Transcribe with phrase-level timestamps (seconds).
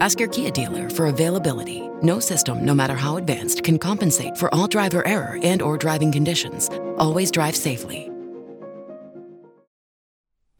[0.00, 1.88] Ask your Kia dealer for availability.
[2.02, 6.10] No system, no matter how advanced, can compensate for all driver error and or driving
[6.10, 6.70] conditions.
[6.96, 8.10] Always drive safely.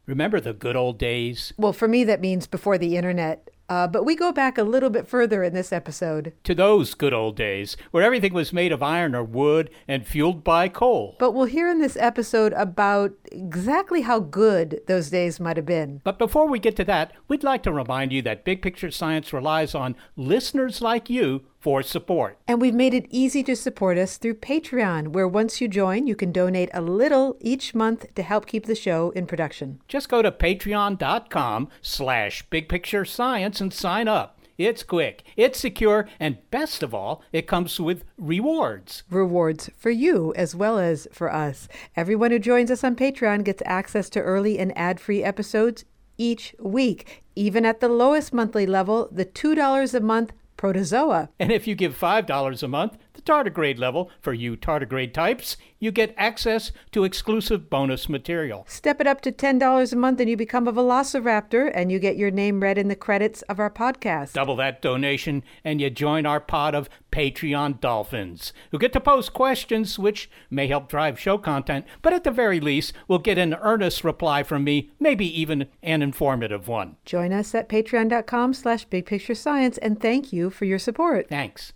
[0.07, 1.53] Remember the good old days?
[1.57, 3.49] Well, for me, that means before the internet.
[3.71, 6.33] Uh, but we go back a little bit further in this episode.
[6.43, 10.43] To those good old days, where everything was made of iron or wood and fueled
[10.43, 11.15] by coal.
[11.21, 16.01] But we'll hear in this episode about exactly how good those days might have been.
[16.03, 19.33] But before we get to that, we'd like to remind you that Big Picture Science
[19.33, 22.39] relies on listeners like you for support.
[22.49, 26.17] And we've made it easy to support us through Patreon, where once you join, you
[26.17, 29.81] can donate a little each month to help keep the show in production.
[29.87, 34.39] Just go to patreon.com slash bigpicturescience and sign up.
[34.61, 39.05] It's quick, it's secure, and best of all, it comes with rewards.
[39.09, 41.67] Rewards for you as well as for us.
[41.97, 45.87] Everyone who joins us on Patreon gets access to early and ad free episodes
[46.19, 47.23] each week.
[47.35, 51.31] Even at the lowest monthly level, the $2 a month protozoa.
[51.39, 55.91] And if you give $5 a month, the tardigrade level, for you tardigrade types, you
[55.91, 58.65] get access to exclusive bonus material.
[58.69, 62.17] Step it up to $10 a month and you become a velociraptor and you get
[62.17, 64.35] your name read in the credits of our podcast.
[64.35, 69.33] Double that donation and you join our pod of Patreon dolphins who get to post
[69.33, 73.55] questions which may help drive show content, but at the very least will get an
[73.55, 76.97] earnest reply from me, maybe even an informative one.
[77.05, 81.29] Join us at patreon.com slash bigpicturescience and thank you for your support.
[81.29, 81.73] Thanks.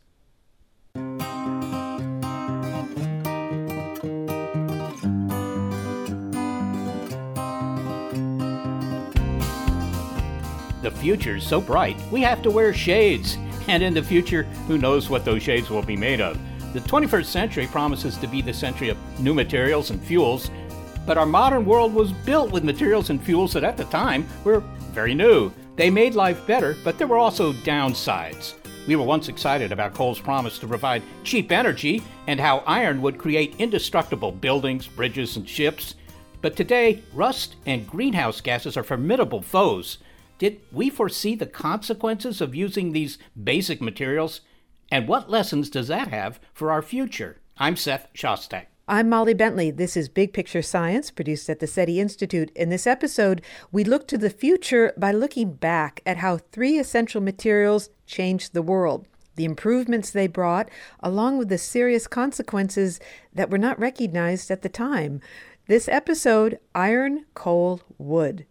[10.84, 13.38] The future's so bright, we have to wear shades.
[13.68, 16.38] And in the future, who knows what those shades will be made of?
[16.74, 20.50] The 21st century promises to be the century of new materials and fuels,
[21.06, 24.60] but our modern world was built with materials and fuels that at the time were
[24.92, 25.50] very new.
[25.76, 28.52] They made life better, but there were also downsides.
[28.86, 33.16] We were once excited about coal's promise to provide cheap energy and how iron would
[33.16, 35.94] create indestructible buildings, bridges, and ships.
[36.42, 39.98] But today, rust and greenhouse gases are formidable foes.
[40.38, 44.42] Did we foresee the consequences of using these basic materials?
[44.90, 47.38] And what lessons does that have for our future?
[47.56, 48.66] I'm Seth Shostak.
[48.86, 49.70] I'm Molly Bentley.
[49.70, 52.50] This is Big Picture Science, produced at the SETI Institute.
[52.54, 53.40] In this episode,
[53.72, 58.60] we look to the future by looking back at how three essential materials changed the
[58.60, 59.06] world,
[59.36, 60.68] the improvements they brought,
[61.00, 63.00] along with the serious consequences
[63.32, 65.22] that were not recognized at the time.
[65.66, 68.44] This episode Iron, Coal, Wood.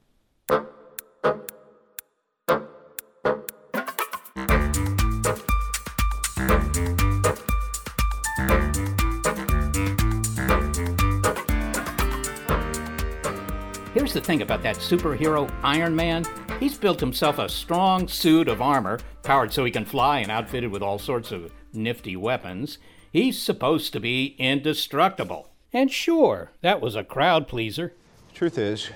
[14.13, 16.24] Here's the thing about that superhero Iron Man.
[16.59, 20.69] He's built himself a strong suit of armor, powered so he can fly and outfitted
[20.69, 22.78] with all sorts of nifty weapons.
[23.12, 25.50] He's supposed to be indestructible.
[25.74, 27.96] And sure, that was a crowd pleaser.
[28.35, 28.91] Truth is,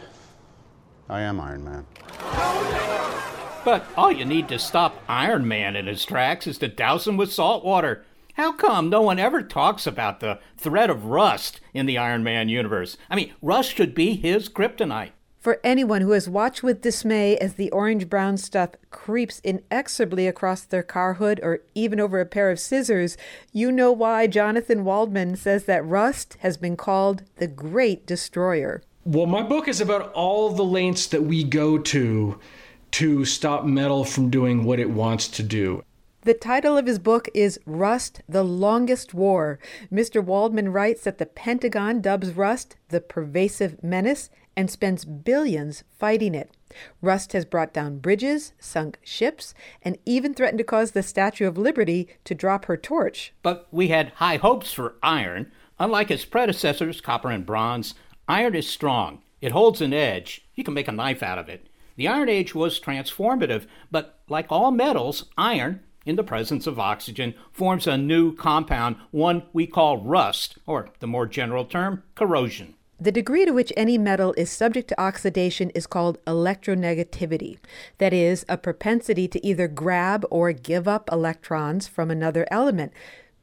[1.09, 1.87] I am Iron Man.
[3.65, 7.17] But all you need to stop Iron Man in his tracks is to douse him
[7.17, 8.05] with salt water.
[8.37, 12.49] How come no one ever talks about the threat of rust in the Iron Man
[12.49, 12.95] universe?
[13.09, 15.09] I mean, rust should be his kryptonite.
[15.39, 20.61] For anyone who has watched with dismay as the orange brown stuff creeps inexorably across
[20.61, 23.17] their car hood or even over a pair of scissors,
[23.53, 28.83] you know why Jonathan Waldman says that rust has been called the Great Destroyer.
[29.03, 32.39] Well, my book is about all the lengths that we go to
[32.91, 35.83] to stop metal from doing what it wants to do.
[36.27, 39.59] The title of his book is Rust, the Longest War.
[39.89, 40.21] Mr.
[40.21, 46.51] Waldman writes that the Pentagon dubs rust the pervasive menace and spends billions fighting it.
[47.01, 51.57] Rust has brought down bridges, sunk ships, and even threatened to cause the Statue of
[51.57, 53.31] Liberty to drop her torch.
[53.41, 55.49] But we had high hopes for iron.
[55.79, 57.93] Unlike its predecessors, copper and bronze,
[58.27, 59.19] iron is strong.
[59.39, 60.45] It holds an edge.
[60.55, 61.67] You can make a knife out of it.
[61.95, 67.33] The Iron Age was transformative, but like all metals, iron, in the presence of oxygen,
[67.51, 72.73] forms a new compound, one we call rust, or the more general term, corrosion.
[72.99, 77.59] The degree to which any metal is subject to oxidation is called electronegativity.
[77.99, 82.93] That is, a propensity to either grab or give up electrons from another element.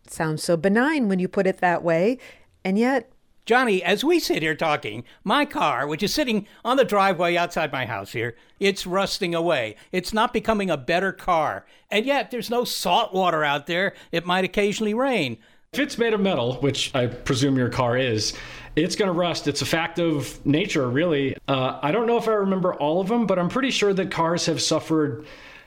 [0.08, 2.18] Sounds so benign when you put it that way,
[2.64, 3.12] and yet
[3.46, 7.70] Johnny, as we sit here talking, my car, which is sitting on the driveway outside
[7.70, 9.76] my house here, it's rusting away.
[9.92, 11.66] It's not becoming a better car.
[11.90, 13.92] And yet, there's no salt water out there.
[14.12, 15.36] It might occasionally rain.
[15.74, 18.32] If it's made of metal, which I presume your car is,
[18.76, 19.46] it's going to rust.
[19.46, 21.36] It's a fact of nature, really.
[21.46, 24.10] Uh, I don't know if I remember all of them, but I'm pretty sure that
[24.10, 25.26] cars have suffered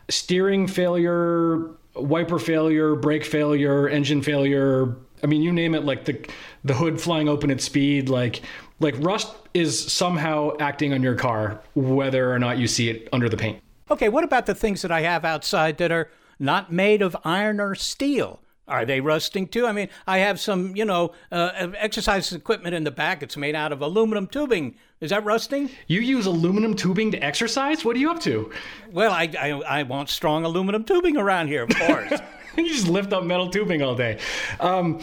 [0.09, 4.95] steering failure, wiper failure, brake failure, engine failure.
[5.23, 6.25] I mean, you name it, like the
[6.67, 8.41] the hood flying open at speed, like
[8.79, 13.27] like rust is somehow acting on your car, whether or not you see it under
[13.27, 13.61] the paint.
[13.89, 17.59] Okay, what about the things that I have outside that are not made of iron
[17.59, 18.39] or steel?
[18.67, 19.65] Are they rusting too?
[19.65, 23.23] I mean, I have some, you know, uh, exercise equipment in the back.
[23.23, 24.75] It's made out of aluminum tubing.
[24.99, 25.69] Is that rusting?
[25.87, 27.85] You use aluminum tubing to exercise?
[27.85, 28.51] What are you up to?
[28.91, 32.19] Well, I, I, I want strong aluminum tubing around here, of course.
[32.57, 34.19] you just lift up metal tubing all day.
[34.59, 34.99] Um,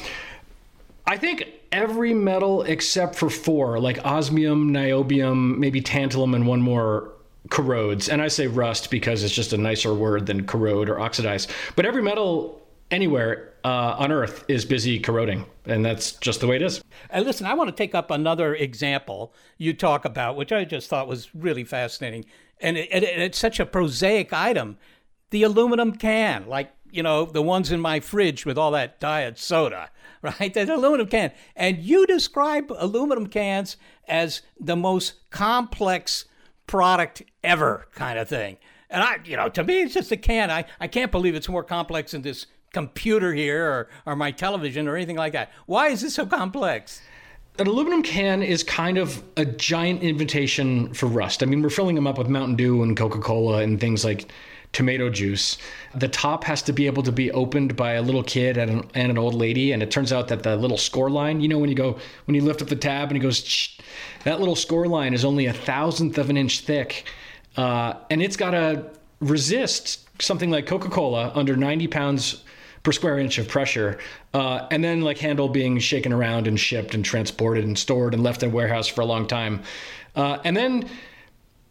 [1.07, 7.13] I think every metal except for four, like osmium, niobium, maybe tantalum, and one more,
[7.51, 8.09] corrodes.
[8.09, 11.49] And I say rust because it's just a nicer word than corrode or oxidize.
[11.77, 16.57] But every metal anywhere uh, on Earth is busy corroding, and that's just the way
[16.57, 16.81] it is.
[17.11, 20.89] And listen, I want to take up another example you talk about, which I just
[20.89, 22.25] thought was really fascinating,
[22.61, 24.79] and it, it, it's such a prosaic item:
[25.31, 29.39] the aluminum can, like you know the ones in my fridge with all that diet
[29.39, 29.91] soda
[30.25, 30.53] right?
[30.55, 31.33] That aluminum can.
[31.55, 33.77] And you describe aluminum cans
[34.09, 36.25] as the most complex
[36.67, 38.57] product ever kind of thing.
[38.91, 40.51] And I, you know, to me, it's just a can.
[40.51, 44.89] I, I can't believe it's more complex than this computer here or, or my television
[44.89, 45.53] or anything like that.
[45.67, 47.01] Why is this so complex?
[47.59, 51.43] An aluminum can is kind of a giant invitation for rust.
[51.43, 54.29] I mean, we're filling them up with Mountain Dew and Coca Cola and things like
[54.75, 55.57] tomato juice.
[55.95, 58.91] The top has to be able to be opened by a little kid and an,
[58.95, 59.73] and an old lady.
[59.73, 62.35] And it turns out that the little score line, you know, when you go, when
[62.35, 63.79] you lift up the tab and it goes,
[64.25, 67.07] that little score line is only a thousandth of an inch thick.
[67.57, 68.91] Uh, and it's got to
[69.21, 72.43] resist something like Coca Cola under 90 pounds
[72.83, 73.99] per square inch of pressure,
[74.35, 78.23] uh, and then like handle being shaken around and shipped and transported and stored and
[78.23, 79.63] left in a warehouse for a long time.
[80.15, 80.89] Uh, and then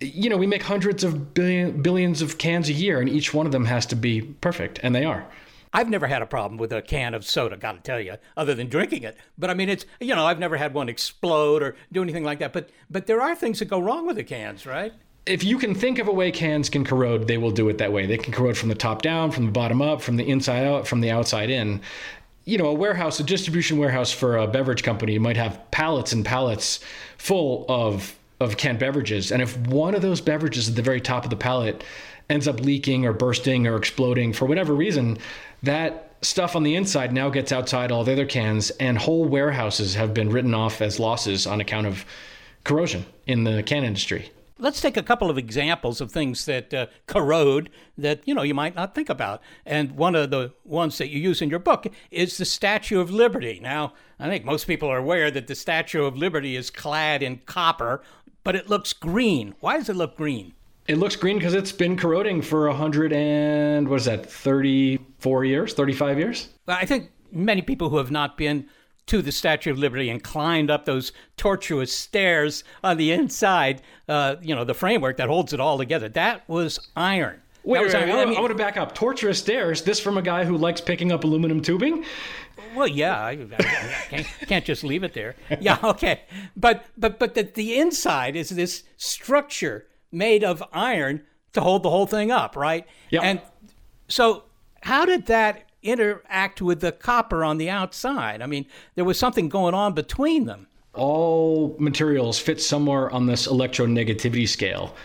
[0.03, 3.45] you know, we make hundreds of billion, billions of cans a year, and each one
[3.45, 5.25] of them has to be perfect, and they are.
[5.73, 8.53] I've never had a problem with a can of soda, got to tell you, other
[8.53, 9.17] than drinking it.
[9.37, 12.39] But I mean, it's you know, I've never had one explode or do anything like
[12.39, 12.53] that.
[12.53, 14.93] But but there are things that go wrong with the cans, right?
[15.25, 17.93] If you can think of a way cans can corrode, they will do it that
[17.93, 18.05] way.
[18.05, 20.87] They can corrode from the top down, from the bottom up, from the inside out,
[20.87, 21.81] from the outside in.
[22.45, 26.25] You know, a warehouse, a distribution warehouse for a beverage company might have pallets and
[26.25, 26.81] pallets
[27.17, 29.31] full of of canned beverages.
[29.31, 31.83] And if one of those beverages at the very top of the pallet
[32.29, 35.17] ends up leaking or bursting or exploding for whatever reason,
[35.63, 39.95] that stuff on the inside now gets outside all the other cans, and whole warehouses
[39.95, 42.05] have been written off as losses on account of
[42.63, 44.31] corrosion in the can industry.
[44.59, 48.53] Let's take a couple of examples of things that uh, corrode that you know you
[48.53, 49.41] might not think about.
[49.65, 53.11] And one of the ones that you use in your book is the Statue of
[53.11, 53.59] Liberty.
[53.61, 57.41] Now, I think most people are aware that the Statue of Liberty is clad in
[57.45, 58.03] copper
[58.43, 59.55] but it looks green.
[59.59, 60.53] Why does it look green?
[60.87, 65.45] It looks green because it's been corroding for a hundred and what is that, thirty-four
[65.45, 66.49] years, thirty-five years?
[66.67, 68.67] I think many people who have not been
[69.05, 74.35] to the Statue of Liberty and climbed up those tortuous stairs on the inside, uh,
[74.41, 76.09] you know, the framework that holds it all together.
[76.09, 77.41] That was iron.
[77.65, 78.93] Wait, was wait, wait I, mean, I want to back up.
[78.93, 79.83] Tortuous stairs.
[79.83, 82.03] This from a guy who likes picking up aluminum tubing.
[82.75, 83.63] Well, yeah, I, I, I
[84.09, 85.35] can't, can't, just leave it there.
[85.61, 86.23] Yeah, okay,
[86.57, 91.89] but but but the, the inside is this structure made of iron to hold the
[91.89, 92.85] whole thing up, right?
[93.09, 93.21] Yeah.
[93.21, 93.41] And
[94.07, 94.43] so,
[94.81, 98.41] how did that interact with the copper on the outside?
[98.41, 98.65] I mean,
[98.95, 100.67] there was something going on between them.
[100.93, 104.95] All materials fit somewhere on this electronegativity scale,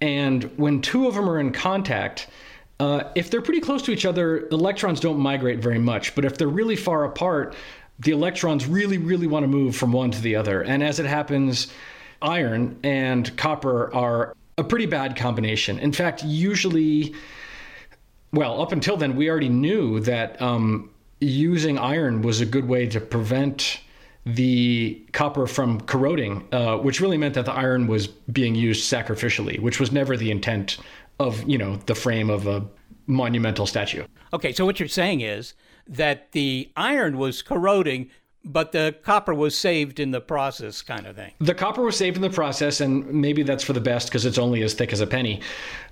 [0.00, 2.28] and when two of them are in contact
[2.78, 6.14] uh, if they're pretty close to each other, electrons don't migrate very much.
[6.14, 7.54] But if they're really far apart,
[7.98, 10.62] the electrons really, really want to move from one to the other.
[10.62, 11.68] And as it happens,
[12.20, 15.78] iron and copper are a pretty bad combination.
[15.78, 17.14] In fact, usually,
[18.32, 22.86] well, up until then, we already knew that um, using iron was a good way
[22.88, 23.80] to prevent
[24.26, 29.60] the copper from corroding, uh, which really meant that the iron was being used sacrificially,
[29.60, 30.78] which was never the intent
[31.18, 32.66] of you know the frame of a
[33.06, 34.04] monumental statue.
[34.32, 35.54] Okay, so what you're saying is
[35.86, 38.10] that the iron was corroding
[38.48, 42.16] but the copper was saved in the process kind of thing the copper was saved
[42.16, 45.00] in the process and maybe that's for the best because it's only as thick as
[45.00, 45.40] a penny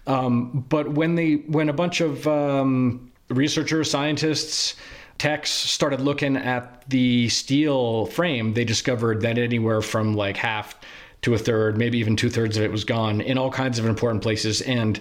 [0.06, 4.76] um, but when they when a bunch of um, researchers scientists
[5.18, 10.74] techs started looking at the steel frame they discovered that anywhere from like half
[11.22, 14.22] to a third maybe even two-thirds of it was gone in all kinds of important
[14.22, 15.00] places and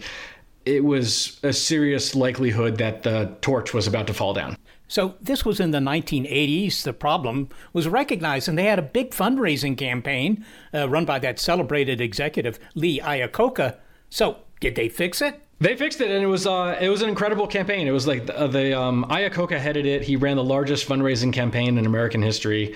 [0.66, 4.56] it was a serious likelihood that the torch was about to fall down
[4.94, 6.84] so this was in the 1980s.
[6.84, 11.40] The problem was recognized, and they had a big fundraising campaign uh, run by that
[11.40, 13.78] celebrated executive Lee Iacocca.
[14.12, 15.42] So did they fix it?
[15.64, 17.88] They fixed it, and it was uh, it was an incredible campaign.
[17.88, 20.02] It was like the, the um, Iacocca headed it.
[20.02, 22.76] He ran the largest fundraising campaign in American history,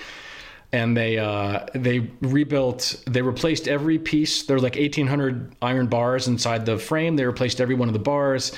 [0.72, 3.04] and they uh, they rebuilt.
[3.06, 4.44] They replaced every piece.
[4.44, 7.16] There were like 1,800 iron bars inside the frame.
[7.16, 8.52] They replaced every one of the bars.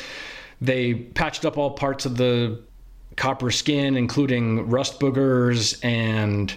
[0.61, 2.63] They patched up all parts of the
[3.17, 6.55] copper skin, including rust boogers and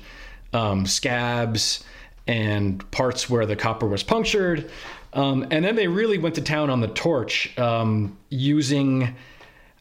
[0.53, 1.83] um, scabs
[2.27, 4.69] and parts where the copper was punctured.
[5.13, 9.15] Um, and then they really went to town on the torch um, using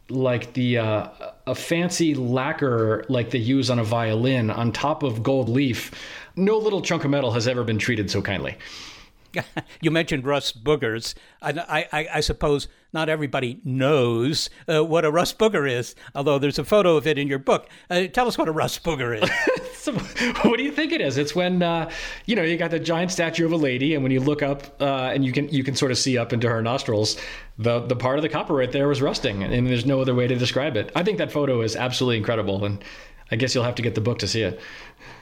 [0.08, 1.08] like the uh,
[1.46, 5.90] a fancy lacquer like they use on a violin on top of gold leaf.
[6.36, 8.56] No little chunk of metal has ever been treated so kindly.
[9.80, 11.14] you mentioned rust boogers.
[11.40, 16.58] I, I, I, suppose not everybody knows uh, what a rust booger is, although there's
[16.58, 17.68] a photo of it in your book.
[17.88, 19.30] Uh, tell us what a rust booger is.
[20.42, 21.18] what do you think it is?
[21.18, 21.90] It's when uh,
[22.26, 24.80] you know you got the giant statue of a lady, and when you look up
[24.80, 27.16] uh, and you can you can sort of see up into her nostrils,
[27.58, 30.26] the the part of the copper right there was rusting, and there's no other way
[30.26, 30.92] to describe it.
[30.94, 32.82] I think that photo is absolutely incredible, and
[33.30, 34.60] I guess you'll have to get the book to see it.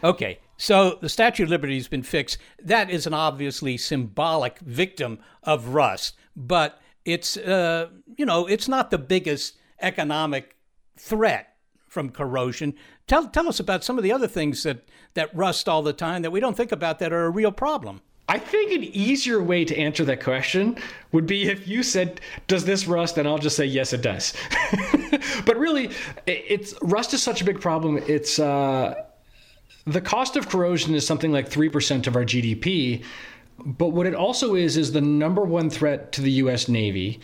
[0.02, 2.38] Okay, so the Statue of Liberty has been fixed.
[2.62, 8.90] That is an obviously symbolic victim of rust, but it's uh, you know it's not
[8.90, 10.57] the biggest economic
[10.99, 11.57] threat
[11.90, 12.75] from corrosion.
[13.11, 16.23] Tell tell us about some of the other things that that rust all the time
[16.23, 18.02] that we don't think about that are a real problem.
[18.29, 20.76] I think an easier way to answer that question
[21.11, 24.33] would be if you said, "Does this rust?" and I'll just say, "Yes, it does."
[25.45, 25.90] but really,
[26.29, 27.99] it's rust is such a big problem.
[28.07, 28.95] It's uh,
[29.88, 33.02] the cost of corrosion is something like 3% of our GDP.
[33.59, 37.19] But what it also is, is the number one threat to the US Navy.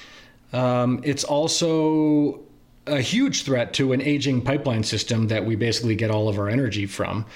[0.52, 2.45] Um, it's also
[2.86, 6.48] a huge threat to an aging pipeline system that we basically get all of our
[6.48, 7.26] energy from.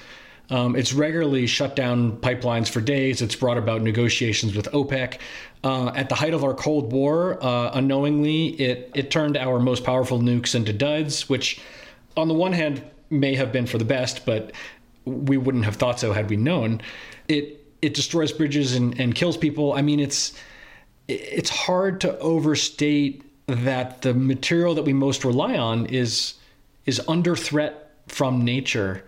[0.51, 3.23] Um, it's regularly shut down pipelines for days.
[3.23, 5.19] It's brought about negotiations with OPEC.
[5.63, 9.85] Uh, at the height of our Cold War, uh, unknowingly, it, it turned our most
[9.85, 11.61] powerful nukes into duds, which,
[12.17, 14.53] on the one hand, may have been for the best, but
[15.05, 16.81] we wouldn't have thought so had we known.
[17.29, 19.73] It it destroys bridges and, and kills people.
[19.73, 20.35] I mean, it's
[21.09, 26.35] it's hard to overstate that the material that we most rely on is
[26.87, 29.05] is under threat from nature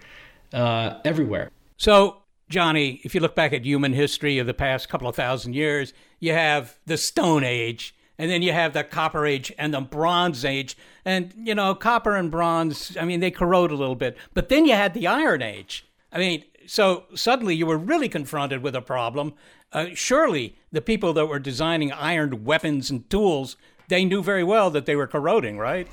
[0.52, 1.50] uh, everywhere.
[1.76, 5.54] So, Johnny, if you look back at human history of the past couple of thousand
[5.54, 9.80] years, you have the Stone Age, and then you have the Copper Age and the
[9.80, 10.76] Bronze Age.
[11.04, 14.16] And, you know, copper and bronze, I mean, they corrode a little bit.
[14.34, 15.86] But then you had the Iron Age.
[16.12, 19.34] I mean, so suddenly you were really confronted with a problem.
[19.72, 23.56] Uh, surely the people that were designing iron weapons and tools,
[23.92, 25.86] they knew very well that they were corroding, right?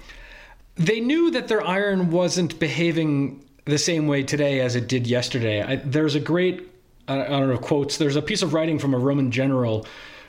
[0.76, 5.62] They knew that their iron wasn't behaving the same way today as it did yesterday.
[5.62, 6.72] I, there's a great,
[7.10, 9.86] I don't know, quotes, there's a piece of writing from a Roman general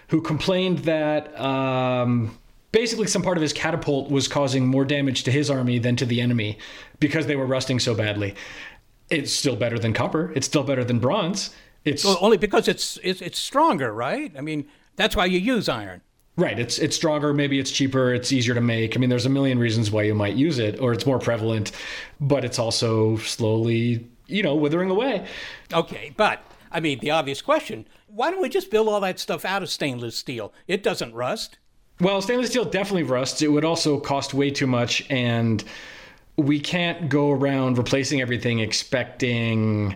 [0.08, 2.36] who complained that um,
[2.72, 6.04] basically some part of his catapult was causing more damage to his army than to
[6.04, 6.58] the enemy
[6.98, 8.34] because they were rusting so badly.
[9.10, 10.32] It's still better than copper.
[10.34, 11.54] It's still better than bronze.
[11.84, 14.32] It's well, only because it's, it's it's stronger, right?
[14.36, 16.02] I mean, that's why you use iron.
[16.40, 16.58] Right.
[16.58, 17.34] It's it's stronger.
[17.34, 18.14] Maybe it's cheaper.
[18.14, 18.96] It's easier to make.
[18.96, 21.72] I mean, there's a million reasons why you might use it, or it's more prevalent,
[22.18, 25.26] but it's also slowly, you know, withering away.
[25.70, 26.42] Okay, but
[26.72, 29.68] I mean, the obvious question why don't we just build all that stuff out of
[29.68, 30.54] stainless steel?
[30.66, 31.58] It doesn't rust.
[32.00, 33.42] Well, stainless steel definitely rusts.
[33.42, 35.62] It would also cost way too much, and
[36.36, 39.94] we can't go around replacing everything expecting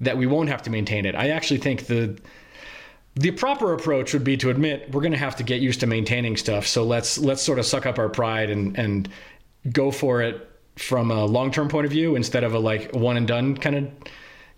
[0.00, 1.14] that we won't have to maintain it.
[1.14, 2.18] I actually think the
[3.16, 5.86] the proper approach would be to admit we're going to have to get used to
[5.86, 6.66] maintaining stuff.
[6.66, 9.08] So let's let's sort of suck up our pride and and
[9.72, 13.16] go for it from a long term point of view instead of a like one
[13.16, 13.90] and done kind of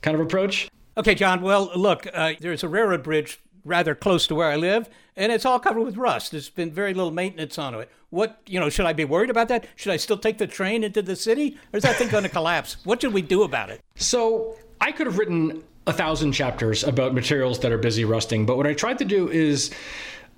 [0.03, 0.69] kind of approach.
[0.97, 1.43] Okay, John.
[1.43, 5.45] Well, look, uh, there's a railroad bridge rather close to where I live, and it's
[5.45, 6.31] all covered with rust.
[6.31, 7.91] There's been very little maintenance on it.
[8.11, 9.67] What, you know, should I be worried about that?
[9.75, 12.31] Should I still take the train into the city, or is that thing going to
[12.31, 12.77] collapse?
[12.85, 13.81] What should we do about it?
[13.97, 18.57] So, I could have written a thousand chapters about materials that are busy rusting, but
[18.57, 19.71] what I tried to do is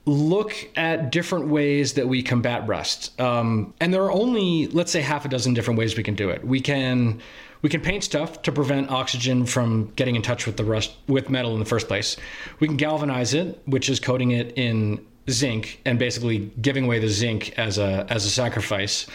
[0.04, 3.18] look at different ways that we combat rust.
[3.20, 6.30] Um, and there are only, let's say, half a dozen different ways we can do
[6.30, 6.44] it.
[6.44, 7.20] We can
[7.60, 11.28] we can paint stuff to prevent oxygen from getting in touch with the rust with
[11.28, 12.16] metal in the first place.
[12.60, 17.08] We can galvanize it, which is coating it in zinc and basically giving away the
[17.08, 19.06] zinc as a as a sacrifice.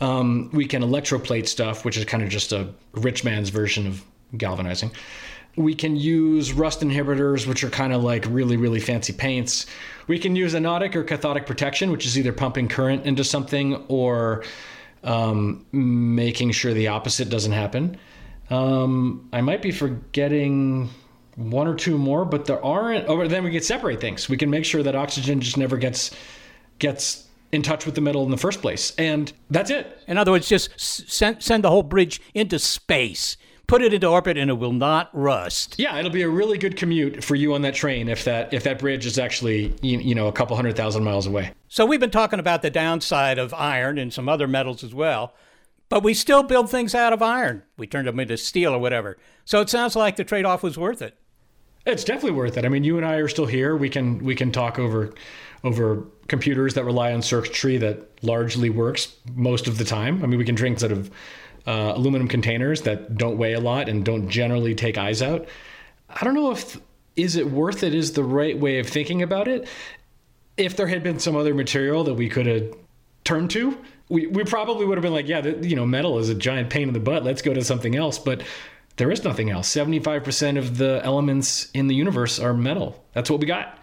[0.00, 4.04] Um, we can electroplate stuff, which is kind of just a rich man's version of
[4.36, 4.90] galvanizing.
[5.56, 9.66] We can use rust inhibitors, which are kind of like really, really fancy paints.
[10.06, 14.44] We can use anodic or cathodic protection, which is either pumping current into something or
[15.02, 17.98] um, making sure the opposite doesn't happen.
[18.50, 20.90] Um, I might be forgetting
[21.36, 23.08] one or two more, but there aren't.
[23.08, 24.28] Or oh, then we can separate things.
[24.28, 26.10] We can make sure that oxygen just never gets
[26.78, 29.98] gets in touch with the metal in the first place, and that's it.
[30.06, 33.36] In other words, just send send the whole bridge into space
[33.66, 35.74] put it into orbit and it will not rust.
[35.78, 38.64] Yeah, it'll be a really good commute for you on that train if that if
[38.64, 41.52] that bridge is actually you, you know a couple hundred thousand miles away.
[41.68, 45.34] So we've been talking about the downside of iron and some other metals as well.
[45.88, 47.62] But we still build things out of iron.
[47.76, 49.16] We turned them into steel or whatever.
[49.44, 51.16] So it sounds like the trade-off was worth it.
[51.84, 52.64] It's definitely worth it.
[52.64, 53.76] I mean, you and I are still here.
[53.76, 55.14] We can we can talk over
[55.62, 60.22] over computers that rely on circuitry that largely works most of the time.
[60.22, 61.10] I mean, we can drink out of
[61.66, 65.46] uh, aluminum containers that don't weigh a lot and don't generally take eyes out.
[66.08, 66.80] I don't know if
[67.16, 69.66] is it worth it is the right way of thinking about it.
[70.56, 72.74] If there had been some other material that we could have
[73.24, 73.76] turned to,
[74.08, 76.70] we, we probably would have been like, yeah, the, you know, metal is a giant
[76.70, 77.24] pain in the butt.
[77.24, 78.18] Let's go to something else.
[78.18, 78.42] But
[78.96, 79.68] there is nothing else.
[79.68, 83.04] 75% of the elements in the universe are metal.
[83.12, 83.78] That's what we got.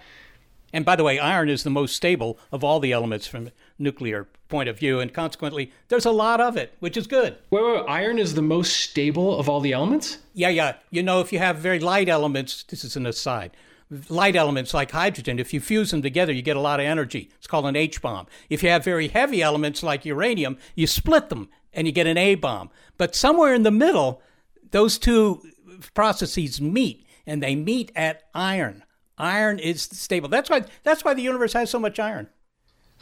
[0.71, 4.27] And by the way, iron is the most stable of all the elements from nuclear
[4.49, 7.37] point of view, and consequently, there's a lot of it, which is good.
[7.49, 10.19] Wait, wait, wait, iron is the most stable of all the elements?
[10.33, 10.75] Yeah, yeah.
[10.91, 13.51] You know, if you have very light elements, this is an aside.
[14.09, 17.29] Light elements like hydrogen, if you fuse them together, you get a lot of energy.
[17.37, 18.27] It's called an H bomb.
[18.49, 22.17] If you have very heavy elements like uranium, you split them and you get an
[22.17, 22.69] A bomb.
[22.97, 24.21] But somewhere in the middle,
[24.71, 25.41] those two
[25.93, 28.83] processes meet, and they meet at iron.
[29.17, 30.29] Iron is stable.
[30.29, 32.29] That's why that's why the universe has so much iron.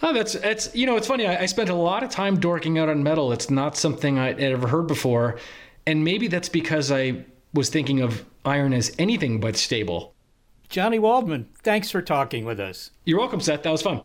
[0.04, 1.28] Oh, that's that's you know it's funny.
[1.28, 3.32] I, I spent a lot of time dorking out on metal.
[3.32, 5.38] It's not something I'd ever heard before,
[5.86, 10.14] and maybe that's because I was thinking of iron as anything but stable.
[10.70, 12.92] Johnny Waldman, thanks for talking with us.
[13.06, 13.64] You're welcome, Seth.
[13.64, 14.02] That was fun.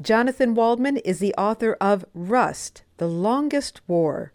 [0.00, 4.32] Jonathan Waldman is the author of Rust: The Longest War.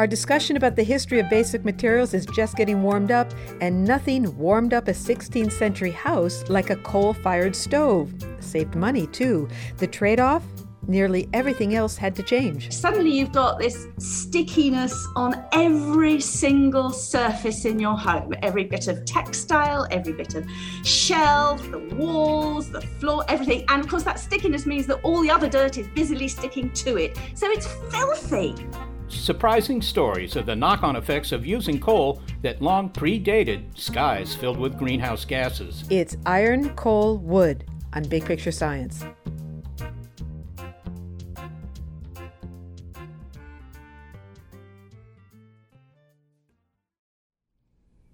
[0.00, 4.34] Our discussion about the history of basic materials is just getting warmed up, and nothing
[4.38, 8.10] warmed up a 16th century house like a coal fired stove.
[8.38, 9.46] Saved money, too.
[9.76, 10.42] The trade off?
[10.88, 12.72] Nearly everything else had to change.
[12.72, 19.04] Suddenly, you've got this stickiness on every single surface in your home every bit of
[19.04, 20.46] textile, every bit of
[20.82, 23.66] shelf, the walls, the floor, everything.
[23.68, 26.96] And of course, that stickiness means that all the other dirt is busily sticking to
[26.96, 27.18] it.
[27.34, 28.54] So it's filthy
[29.10, 34.58] surprising stories of the knock on effects of using coal that long predated skies filled
[34.58, 35.84] with greenhouse gases.
[35.90, 39.04] It's Iron, Coal, Wood on Big Picture Science.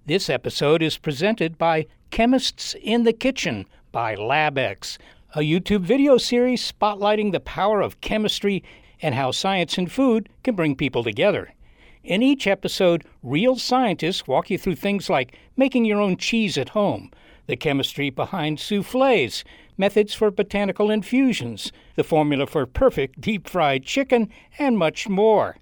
[0.06, 4.98] This episode is presented by Chemists in the Kitchen by LabX,
[5.34, 8.62] a YouTube video series spotlighting the power of chemistry
[9.02, 11.52] and how science and food can bring people together.
[12.02, 16.68] In each episode, real scientists walk you through things like making your own cheese at
[16.68, 17.10] home,
[17.46, 19.44] the chemistry behind souffles,
[19.76, 24.28] methods for botanical infusions, the formula for perfect deep fried chicken,
[24.58, 25.56] and much more.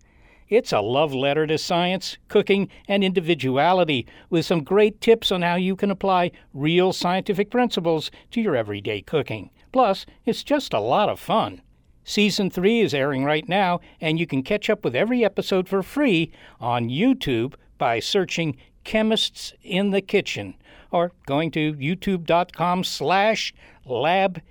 [0.50, 5.54] It's a love letter to science, cooking, and individuality with some great tips on how
[5.54, 9.50] you can apply real scientific principles to your everyday cooking.
[9.72, 11.62] Plus, it's just a lot of fun.
[12.04, 15.82] Season 3 is airing right now, and you can catch up with every episode for
[15.82, 20.54] free on YouTube by searching Chemists in the Kitchen
[20.90, 23.52] or going to youtube.com slash
[23.86, 24.42] labxnas.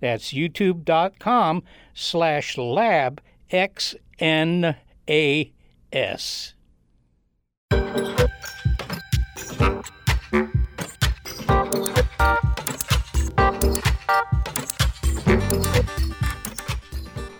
[0.00, 1.62] That's youtube.com
[1.94, 3.94] slash labxnas.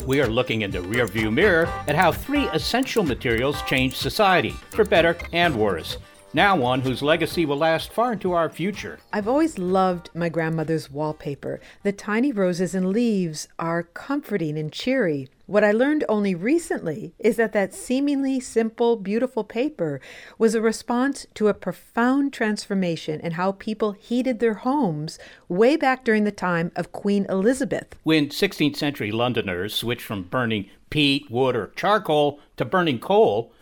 [0.07, 4.85] We are looking in the rearview mirror at how three essential materials change society, for
[4.85, 5.99] better and worse.
[6.35, 8.99] Now one whose legacy will last far into our future.
[9.13, 11.61] I've always loved my grandmother's wallpaper.
[11.85, 15.29] The tiny roses and leaves are comforting and cheery.
[15.47, 20.01] What I learned only recently is that that seemingly simple, beautiful paper
[20.39, 25.19] was a response to a profound transformation in how people heated their homes
[25.49, 27.95] way back during the time of Queen Elizabeth.
[28.03, 33.53] When 16th century Londoners switched from burning peat, wood, or charcoal to burning coal,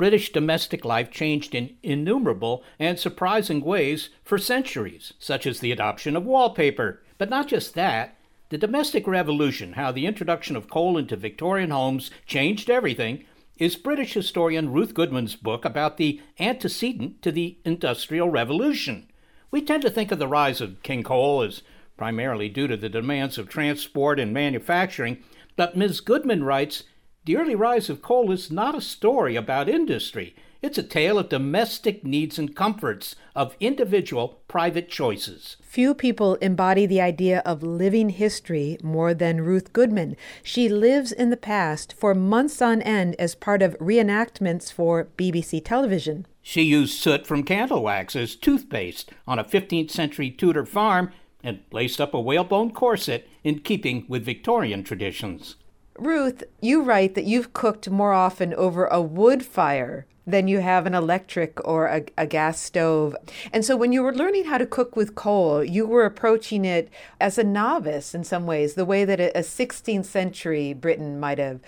[0.00, 6.16] British domestic life changed in innumerable and surprising ways for centuries, such as the adoption
[6.16, 7.02] of wallpaper.
[7.18, 8.16] But not just that.
[8.48, 13.26] The domestic revolution, how the introduction of coal into Victorian homes changed everything,
[13.58, 19.06] is British historian Ruth Goodman's book about the antecedent to the Industrial Revolution.
[19.50, 21.60] We tend to think of the rise of king coal as
[21.98, 25.22] primarily due to the demands of transport and manufacturing,
[25.56, 26.00] but Ms.
[26.00, 26.84] Goodman writes
[27.26, 30.34] The early rise of coal is not a story about industry.
[30.62, 35.58] It's a tale of domestic needs and comforts, of individual private choices.
[35.62, 40.16] Few people embody the idea of living history more than Ruth Goodman.
[40.42, 45.62] She lives in the past for months on end as part of reenactments for BBC
[45.62, 46.26] television.
[46.40, 51.60] She used soot from candle wax as toothpaste on a 15th century Tudor farm and
[51.70, 55.56] laced up a whalebone corset in keeping with Victorian traditions.
[56.00, 60.86] Ruth, you write that you've cooked more often over a wood fire than you have
[60.86, 63.14] an electric or a, a, gas stove.
[63.52, 66.88] And so when you were learning how to cook with coal, you were approaching it
[67.20, 71.38] as a novice in some ways, the way that a, a 16th century Briton might
[71.38, 71.60] have.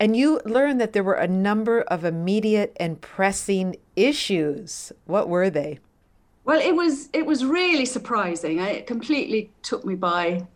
[0.00, 4.90] And you learned that there were a number of immediate and pressing issues.
[5.04, 5.80] What were they?
[6.44, 8.60] Well, it was it was really surprising.
[8.60, 10.46] It completely took me by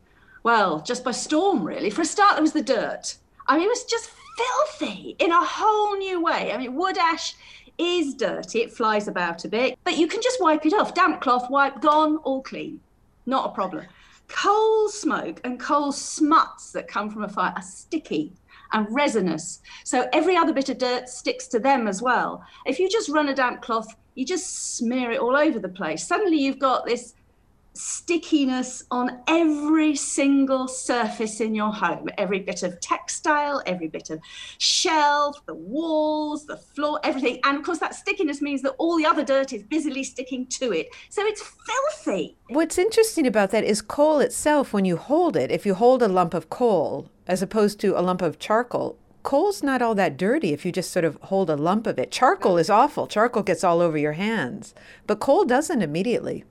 [0.42, 1.90] well, just by storm really.
[1.90, 3.16] For a start there was the dirt.
[3.46, 6.52] I mean, it was just filthy in a whole new way.
[6.52, 7.34] I mean, wood ash
[7.78, 10.94] is dirty, it flies about a bit, but you can just wipe it off.
[10.94, 12.80] Damp cloth, wipe, gone, all clean.
[13.26, 13.86] Not a problem.
[14.28, 18.32] Coal smoke and coal smuts that come from a fire are sticky
[18.72, 19.60] and resinous.
[19.84, 22.44] So every other bit of dirt sticks to them as well.
[22.66, 26.06] If you just run a damp cloth, you just smear it all over the place.
[26.06, 27.14] Suddenly you've got this
[27.72, 32.08] stickiness on every single surface in your home.
[32.18, 34.20] Every bit of textile every bit of
[34.58, 37.40] shelf the walls the floor everything.
[37.44, 40.72] And of course that stickiness means that all the other dirt is busily sticking to
[40.72, 40.88] it.
[41.08, 42.36] So it's filthy.
[42.48, 46.08] What's interesting about that is coal itself when you hold it if you hold a
[46.08, 50.52] lump of coal as opposed to a lump of charcoal coal's not all that dirty
[50.52, 52.10] if you just sort of hold a lump of it.
[52.10, 53.06] Charcoal is awful.
[53.06, 54.74] Charcoal gets all over your hands.
[55.06, 56.44] But coal doesn't immediately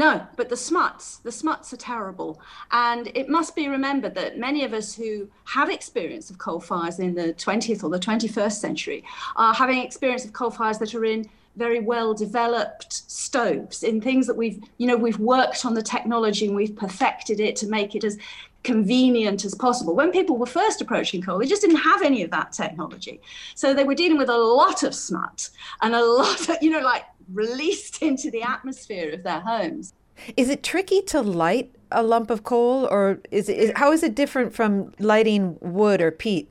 [0.00, 2.40] no, but the smuts, the smuts are terrible.
[2.72, 6.98] And it must be remembered that many of us who have experience of coal fires
[7.00, 9.04] in the 20th or the 21st century
[9.36, 14.26] are having experience of coal fires that are in very well developed stoves in things
[14.26, 17.96] that we've you know we've worked on the technology and we've perfected it to make
[17.96, 18.16] it as
[18.62, 19.94] convenient as possible.
[19.94, 23.20] When people were first approaching coal, they just didn't have any of that technology.
[23.54, 26.80] So they were dealing with a lot of smut and a lot of, you know,
[26.80, 29.92] like released into the atmosphere of their homes.
[30.36, 34.02] Is it tricky to light a lump of coal, or is it is, how is
[34.02, 36.48] it different from lighting wood or peat?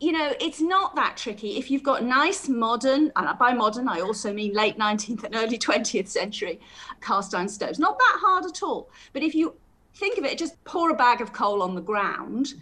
[0.00, 4.00] You know, it's not that tricky if you've got nice modern, and by modern I
[4.00, 6.60] also mean late 19th and early 20th century
[7.00, 7.78] cast iron stoves.
[7.78, 8.90] Not that hard at all.
[9.12, 9.54] But if you
[9.94, 12.54] think of it, just pour a bag of coal on the ground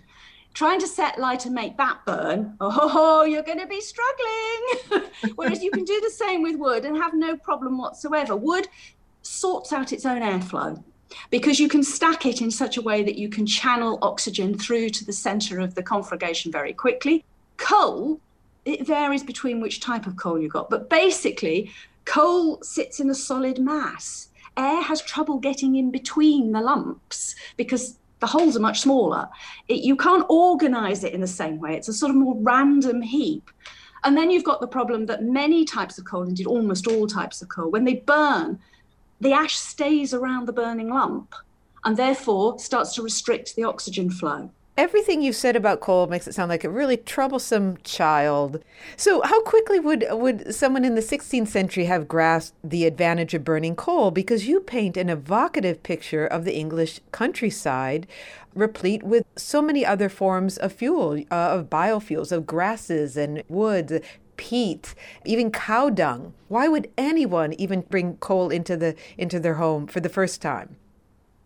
[0.55, 5.11] trying to set light and make that burn, oh, you're going to be struggling.
[5.37, 8.37] Whereas you can do the same with wood and have no problem whatsoever.
[8.37, 8.69] Wood
[9.23, 10.83] sorts out its own airflow
[11.31, 14.91] because you can stack it in such a way that you can channel oxygen through
[14.91, 17.25] to the center of the conflagration very quickly.
[17.57, 18.21] Coal,
[18.65, 21.71] it varies between which type of coal you got, but basically,
[22.05, 24.29] coal sits in a solid mass.
[24.57, 29.28] Air has trouble getting in between the lumps because the holes are much smaller.
[29.66, 31.74] It, you can't organize it in the same way.
[31.76, 33.50] It's a sort of more random heap.
[34.04, 37.42] And then you've got the problem that many types of coal, indeed almost all types
[37.42, 38.61] of coal, when they burn,
[39.20, 41.35] the ash stays around the burning lump
[41.85, 44.50] and therefore starts to restrict the oxygen flow.
[44.74, 48.64] Everything you've said about coal makes it sound like a really troublesome child.
[48.96, 53.44] So, how quickly would would someone in the 16th century have grasped the advantage of
[53.44, 54.11] burning coal?
[54.11, 58.06] Because you paint an evocative picture of the English countryside,
[58.54, 63.92] replete with so many other forms of fuel, uh, of biofuels, of grasses and woods,
[64.38, 64.94] peat,
[65.26, 66.32] even cow dung.
[66.48, 70.76] Why would anyone even bring coal into the into their home for the first time?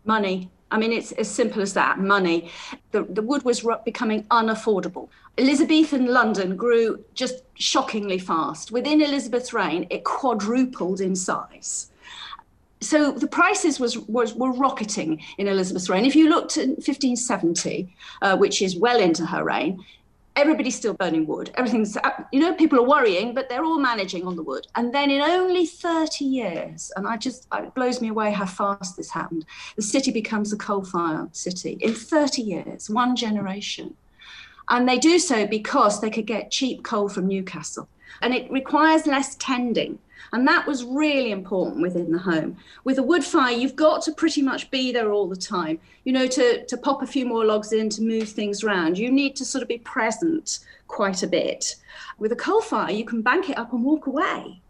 [0.04, 0.48] Money.
[0.70, 2.50] I mean, it's as simple as that money.
[2.90, 5.08] The, the wood was becoming unaffordable.
[5.38, 8.72] Elizabethan London grew just shockingly fast.
[8.72, 11.90] Within Elizabeth's reign, it quadrupled in size.
[12.80, 16.04] So the prices was, was were rocketing in Elizabeth's reign.
[16.04, 19.84] If you looked at 1570, uh, which is well into her reign,
[20.36, 21.50] everybody's still burning wood.
[21.54, 24.66] Everything's, uh, you know, people are worrying, but they're all managing on the wood.
[24.74, 28.96] And then in only 30 years, and I just, it blows me away how fast
[28.96, 29.46] this happened,
[29.76, 31.78] the city becomes a coal fired city.
[31.80, 33.96] In 30 years, one generation.
[34.68, 37.88] And they do so because they could get cheap coal from Newcastle.
[38.20, 39.98] And it requires less tending.
[40.32, 42.56] And that was really important within the home.
[42.84, 45.78] With a wood fire, you've got to pretty much be there all the time.
[46.04, 49.10] You know, to, to pop a few more logs in, to move things around, you
[49.10, 51.76] need to sort of be present quite a bit.
[52.18, 54.60] With a coal fire, you can bank it up and walk away.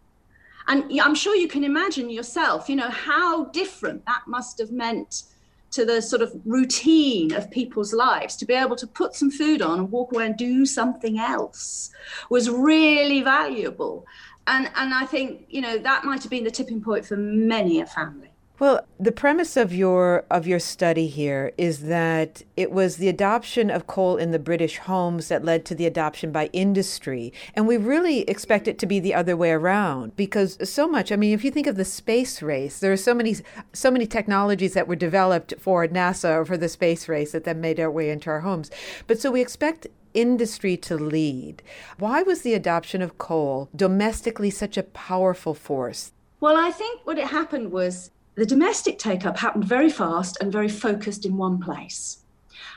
[0.67, 5.23] And I'm sure you can imagine yourself, you know, how different that must have meant
[5.71, 9.61] to the sort of routine of people's lives to be able to put some food
[9.61, 11.91] on and walk away and do something else
[12.29, 14.05] was really valuable
[14.47, 17.79] and and I think you know that might have been the tipping point for many
[17.79, 18.31] a family.
[18.59, 23.69] Well, the premise of your of your study here is that it was the adoption
[23.69, 27.77] of coal in the British homes that led to the adoption by industry, and we
[27.77, 31.11] really expect it to be the other way around because so much.
[31.11, 33.35] I mean, if you think of the space race, there are so many
[33.73, 37.61] so many technologies that were developed for NASA or for the space race that then
[37.61, 38.71] made their way into our homes.
[39.05, 39.85] But so we expect
[40.17, 41.61] industry to lead.
[41.99, 46.11] Why was the adoption of coal domestically such a powerful force?
[46.39, 50.51] Well, I think what it happened was the domestic take up happened very fast and
[50.51, 52.19] very focused in one place.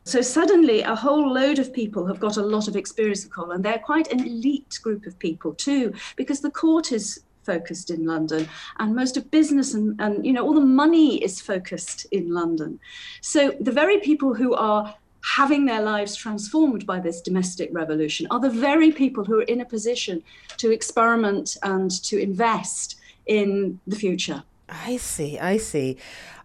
[0.03, 3.51] So suddenly, a whole load of people have got a lot of experience of coal,
[3.51, 8.05] and they're quite an elite group of people too, because the court is focused in
[8.05, 8.47] London,
[8.79, 12.79] and most of business and, and you know all the money is focused in London.
[13.21, 18.39] So the very people who are having their lives transformed by this domestic revolution are
[18.39, 20.23] the very people who are in a position
[20.57, 24.43] to experiment and to invest in the future.
[24.67, 25.97] I see, I see.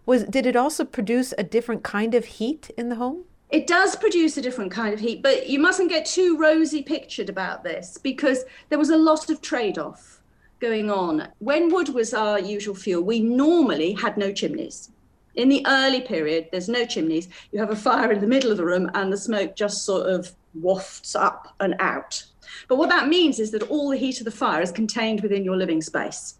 [0.05, 3.23] Was did it also produce a different kind of heat in the home?
[3.49, 7.29] It does produce a different kind of heat, but you mustn't get too rosy pictured
[7.29, 10.21] about this because there was a lot of trade-off
[10.59, 11.29] going on.
[11.39, 14.91] When wood was our usual fuel, we normally had no chimneys.
[15.37, 17.29] In the early period, there's no chimneys.
[17.51, 20.09] You have a fire in the middle of the room, and the smoke just sort
[20.09, 22.23] of wafts up and out.
[22.67, 25.43] But what that means is that all the heat of the fire is contained within
[25.43, 26.39] your living space.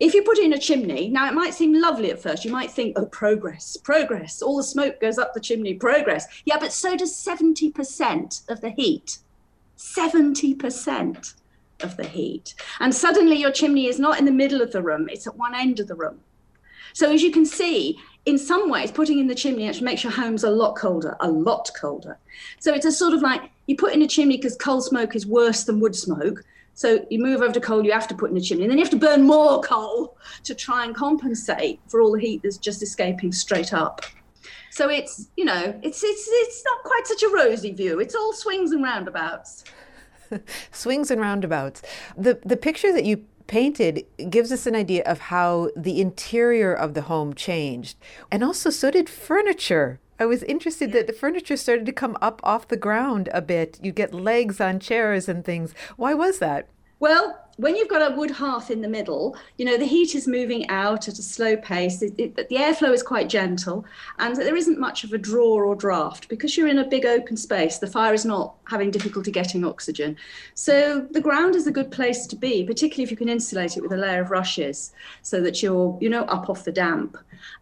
[0.00, 2.44] If you put in a chimney, now it might seem lovely at first.
[2.44, 4.42] You might think, oh, progress, progress.
[4.42, 6.26] All the smoke goes up the chimney, progress.
[6.44, 9.18] Yeah, but so does 70% of the heat.
[9.78, 11.34] 70%
[11.80, 12.54] of the heat.
[12.80, 15.54] And suddenly your chimney is not in the middle of the room, it's at one
[15.54, 16.20] end of the room.
[16.92, 20.12] So as you can see, in some ways, putting in the chimney actually makes your
[20.12, 22.18] homes a lot colder, a lot colder.
[22.58, 25.26] So it's a sort of like you put in a chimney because coal smoke is
[25.26, 26.44] worse than wood smoke.
[26.74, 28.78] So you move over to coal, you have to put in a chimney, and then
[28.78, 32.58] you have to burn more coal to try and compensate for all the heat that's
[32.58, 34.02] just escaping straight up.
[34.72, 38.00] So it's you know it's it's it's not quite such a rosy view.
[38.00, 39.64] It's all swings and roundabouts.
[40.72, 41.80] swings and roundabouts.
[42.18, 46.94] The the picture that you painted gives us an idea of how the interior of
[46.94, 47.96] the home changed.
[48.30, 50.00] And also, so did furniture.
[50.18, 53.78] I was interested that the furniture started to come up off the ground a bit.
[53.82, 55.74] You get legs on chairs and things.
[55.96, 56.68] Why was that?
[56.98, 60.26] Well, when you've got a wood hearth in the middle, you know, the heat is
[60.26, 62.00] moving out at a slow pace.
[62.00, 63.84] It, it, the airflow is quite gentle,
[64.18, 67.36] and there isn't much of a draw or draft because you're in a big open
[67.36, 67.78] space.
[67.78, 70.16] The fire is not having difficulty getting oxygen.
[70.54, 73.82] So the ground is a good place to be, particularly if you can insulate it
[73.82, 77.18] with a layer of rushes so that you're, you know, up off the damp.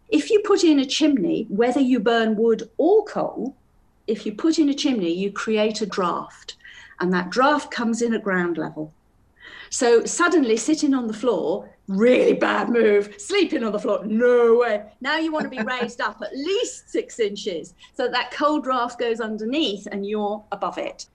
[0.09, 3.55] If you put in a chimney, whether you burn wood or coal,
[4.07, 6.55] if you put in a chimney, you create a draft,
[7.01, 8.93] and that draft comes in at ground level.
[9.69, 13.15] So suddenly sitting on the floor, really bad move.
[13.17, 14.83] Sleeping on the floor, no way.
[15.01, 18.99] Now you want to be raised up at least six inches so that cold draft
[18.99, 21.07] goes underneath and you're above it.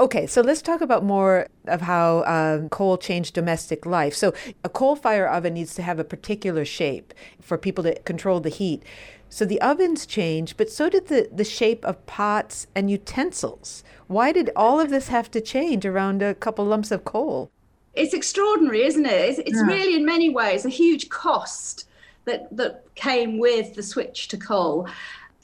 [0.00, 4.14] Okay, so let's talk about more of how um, coal changed domestic life.
[4.14, 4.32] So,
[4.64, 8.48] a coal fire oven needs to have a particular shape for people to control the
[8.48, 8.82] heat.
[9.30, 13.82] So, the ovens changed, but so did the, the shape of pots and utensils.
[14.06, 17.50] Why did all of this have to change around a couple lumps of coal?
[17.94, 19.12] it's extraordinary, isn't it?
[19.12, 19.66] It's, it's yeah.
[19.66, 21.86] really, in many ways, a huge cost
[22.24, 24.88] that that came with the switch to coal.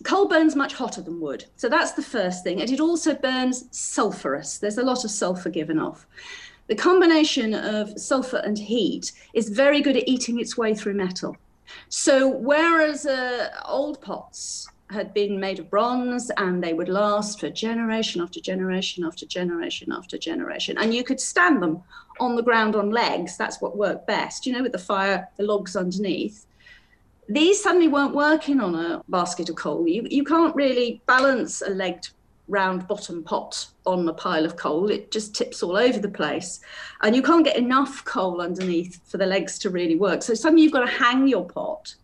[0.04, 3.64] Coal burns much hotter than wood, so that's the first thing, and it also burns
[3.70, 4.58] sulphurous.
[4.58, 6.06] There's a lot of sulphur given off.
[6.68, 11.36] The combination of sulphur and heat is very good at eating its way through metal.
[11.88, 17.50] So whereas uh, old pots had been made of bronze and they would last for
[17.50, 21.82] generation after generation after generation after generation, and you could stand them
[22.20, 23.36] on the ground on legs.
[23.36, 26.46] That's what worked best, you know, with the fire, the logs underneath.
[27.28, 29.88] These suddenly weren't working on a basket of coal.
[29.88, 32.08] You, you can't really balance a legged
[32.48, 34.90] round bottom pot on a pile of coal.
[34.90, 36.60] It just tips all over the place.
[37.02, 40.22] And you can't get enough coal underneath for the legs to really work.
[40.22, 41.94] So suddenly you've got to hang your pot.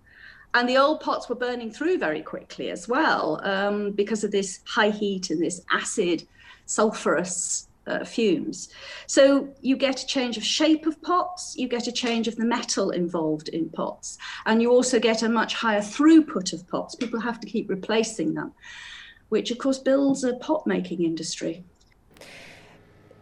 [0.55, 4.61] And the old pots were burning through very quickly as well um, because of this
[4.67, 6.27] high heat and this acid,
[6.67, 8.69] sulfurous uh, fumes.
[9.07, 12.45] So you get a change of shape of pots, you get a change of the
[12.45, 16.95] metal involved in pots, and you also get a much higher throughput of pots.
[16.95, 18.53] People have to keep replacing them
[19.33, 21.65] which of course builds a pot making industry.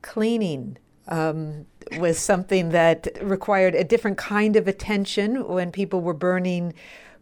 [0.03, 1.67] Cleaning um,
[1.99, 6.75] was something that required a different kind of attention when people were burning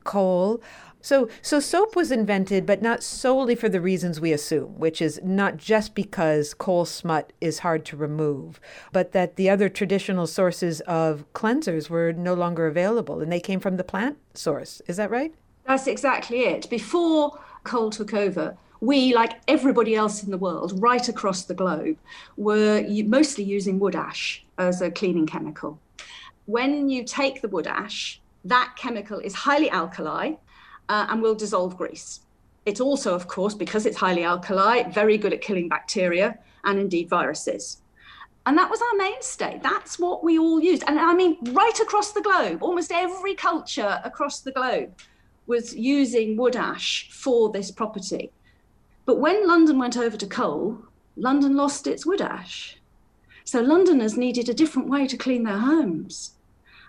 [0.05, 0.63] coal.
[1.03, 5.21] So, so soap was invented, but not solely for the reasons we assume, which is
[5.23, 8.59] not just because coal smut is hard to remove,
[8.91, 13.61] but that the other traditional sources of cleansers were no longer available, and they came
[13.61, 14.81] from the plant source.
[14.87, 15.35] Is that right?
[15.67, 16.71] That's exactly it.
[16.71, 21.97] Before coal took over, we, like everybody else in the world, right across the globe,
[22.37, 25.79] were mostly using wood ash as a cleaning chemical.
[26.47, 30.35] When you take the wood ash, that chemical is highly alkali
[30.89, 32.21] uh, and will dissolve grease.
[32.67, 37.09] It's also, of course, because it's highly alkali, very good at killing bacteria and indeed
[37.09, 37.79] viruses.
[38.47, 39.61] And that was our mainstay.
[39.63, 40.85] That's what we all used.
[40.87, 44.95] And I mean, right across the globe, almost every culture across the globe
[45.47, 48.31] was using wood ash for this property.
[49.09, 50.81] But when London went over to coal,
[51.17, 52.77] London lost its wood ash.
[53.45, 56.33] So Londoners needed a different way to clean their homes.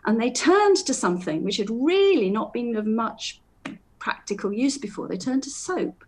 [0.03, 3.39] And they turned to something which had really not been of much
[3.99, 5.07] practical use before.
[5.07, 6.03] They turned to soap.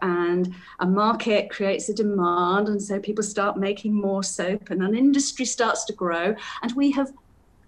[0.00, 4.96] And a market creates a demand, and so people start making more soap, and an
[4.96, 6.34] industry starts to grow.
[6.62, 7.12] And we have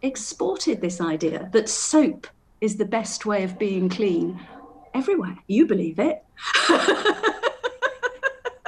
[0.01, 2.29] exported this idea that soap
[2.63, 4.41] is the best way of being clean
[4.95, 5.37] everywhere.
[5.49, 6.25] You believe it.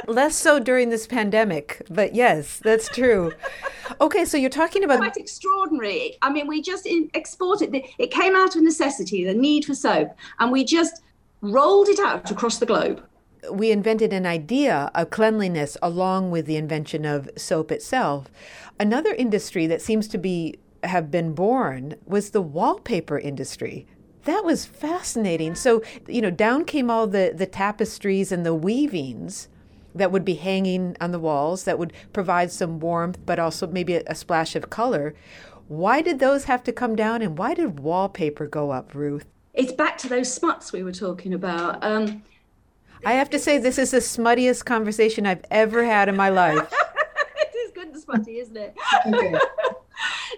[0.06, 3.32] Less so during this pandemic, but yes, that's true.
[4.00, 6.16] Okay, so you're talking about quite extraordinary.
[6.20, 7.72] I mean, we just exported.
[7.72, 10.08] It it came out of necessity, the need for soap,
[10.40, 11.02] and we just
[11.40, 13.00] rolled it out across the globe.
[13.48, 18.26] We invented an idea of cleanliness along with the invention of soap itself.
[18.80, 23.86] Another industry that seems to be have been born was the wallpaper industry
[24.24, 25.54] that was fascinating.
[25.54, 29.48] So, you know, down came all the, the tapestries and the weavings
[29.96, 33.94] that would be hanging on the walls that would provide some warmth, but also maybe
[33.94, 35.14] a, a splash of color.
[35.68, 39.26] Why did those have to come down and why did wallpaper go up, Ruth?
[39.52, 41.82] It's back to those smuts we were talking about.
[41.82, 42.22] Um,
[43.04, 46.58] I have to say, this is the smuttiest conversation I've ever had in my life.
[47.36, 48.76] it is good and smutty, isn't it?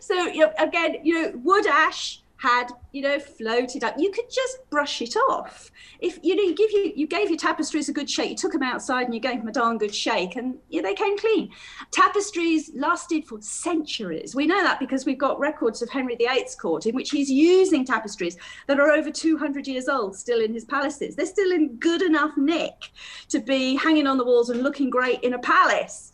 [0.00, 3.94] so, you know, again, you know, wood ash had you know floated up.
[3.98, 5.70] You could just brush it off.
[6.00, 8.52] If you know you give you you gave your tapestries a good shake you took
[8.52, 11.50] them outside and you gave them a darn good shake and yeah, they came clean.
[11.90, 14.34] Tapestries lasted for centuries.
[14.34, 17.84] We know that because we've got records of henry viii's court in which he's using
[17.84, 18.36] tapestries
[18.68, 21.16] that are over 200 years old still in his palaces.
[21.16, 22.90] They're still in good enough nick
[23.30, 26.12] to be hanging on the walls and looking great in a palace.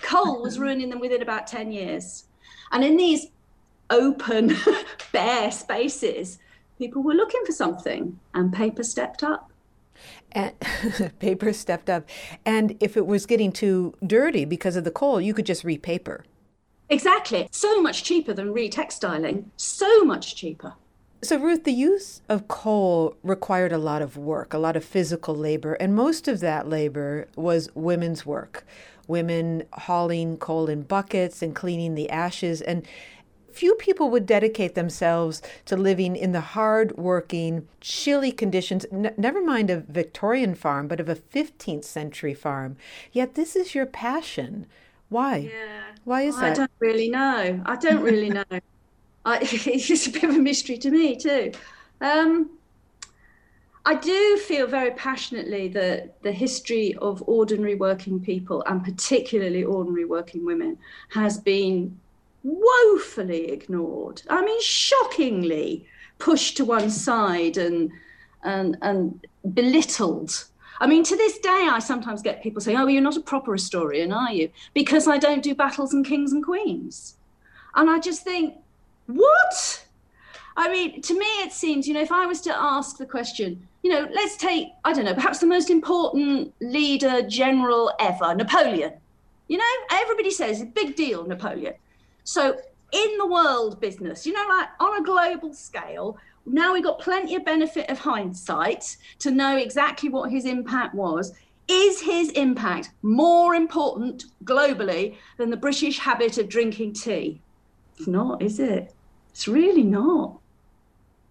[0.00, 0.62] Coal was mm-hmm.
[0.62, 2.24] ruining them within about 10 years.
[2.72, 3.26] And in these
[3.92, 4.56] open,
[5.12, 6.38] bare spaces,
[6.78, 9.52] people were looking for something, and paper stepped up.
[10.32, 10.52] And
[11.20, 12.08] paper stepped up.
[12.44, 16.24] And if it was getting too dirty because of the coal, you could just repaper.
[16.88, 17.48] Exactly.
[17.52, 19.44] So much cheaper than retextiling.
[19.56, 20.74] So much cheaper.
[21.24, 25.36] So, Ruth, the use of coal required a lot of work, a lot of physical
[25.36, 28.66] labor, and most of that labor was women's work.
[29.06, 32.60] Women hauling coal in buckets and cleaning the ashes.
[32.60, 32.84] And
[33.52, 39.42] few people would dedicate themselves to living in the hard working, chilly conditions, n- never
[39.42, 42.76] mind a Victorian farm, but of a 15th century farm.
[43.12, 44.66] Yet this is your passion.
[45.08, 45.50] Why?
[45.52, 45.82] Yeah.
[46.04, 46.52] Why is that?
[46.52, 47.62] I don't really know.
[47.66, 48.44] I don't really know.
[49.24, 51.52] I, it's a bit of a mystery to me, too.
[52.00, 52.50] Um,
[53.84, 60.04] I do feel very passionately that the history of ordinary working people, and particularly ordinary
[60.04, 60.78] working women,
[61.10, 61.98] has been
[62.42, 64.22] woefully ignored.
[64.28, 65.86] I mean, shockingly
[66.18, 67.90] pushed to one side and
[68.44, 70.46] and and belittled.
[70.80, 73.20] I mean, to this day, I sometimes get people saying, "Oh, well, you're not a
[73.20, 77.16] proper historian, are you?" Because I don't do battles and kings and queens.
[77.74, 78.54] And I just think,
[79.06, 79.86] what?
[80.56, 83.66] I mean, to me, it seems, you know, if I was to ask the question,
[83.82, 88.92] you know, let's take, I don't know, perhaps the most important leader general ever, Napoleon.
[89.48, 91.74] You know, everybody says, big deal, Napoleon.
[92.24, 92.56] So,
[92.92, 97.34] in the world business, you know, like on a global scale, now we've got plenty
[97.36, 101.32] of benefit of hindsight to know exactly what his impact was.
[101.68, 107.40] Is his impact more important globally than the British habit of drinking tea?
[107.96, 108.92] It's not, is it?
[109.30, 110.38] It's really not.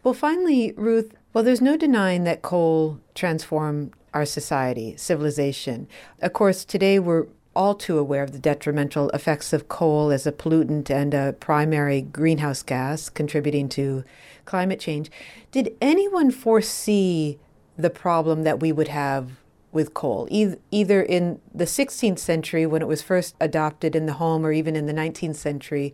[0.04, 5.88] Well, finally, Ruth, well, there's no denying that coal transformed our society, civilization.
[6.22, 10.32] Of course, today we're all too aware of the detrimental effects of coal as a
[10.32, 14.04] pollutant and a primary greenhouse gas contributing to
[14.46, 15.12] climate change.
[15.52, 17.40] Did anyone foresee
[17.78, 19.32] the problem that we would have
[19.72, 24.14] with coal, e- either in the 16th century when it was first adopted in the
[24.14, 25.94] home or even in the 19th century?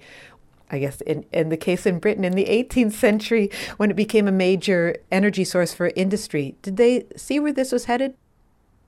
[0.69, 4.27] I guess in, in the case in Britain in the 18th century when it became
[4.27, 6.55] a major energy source for industry.
[6.61, 8.15] Did they see where this was headed?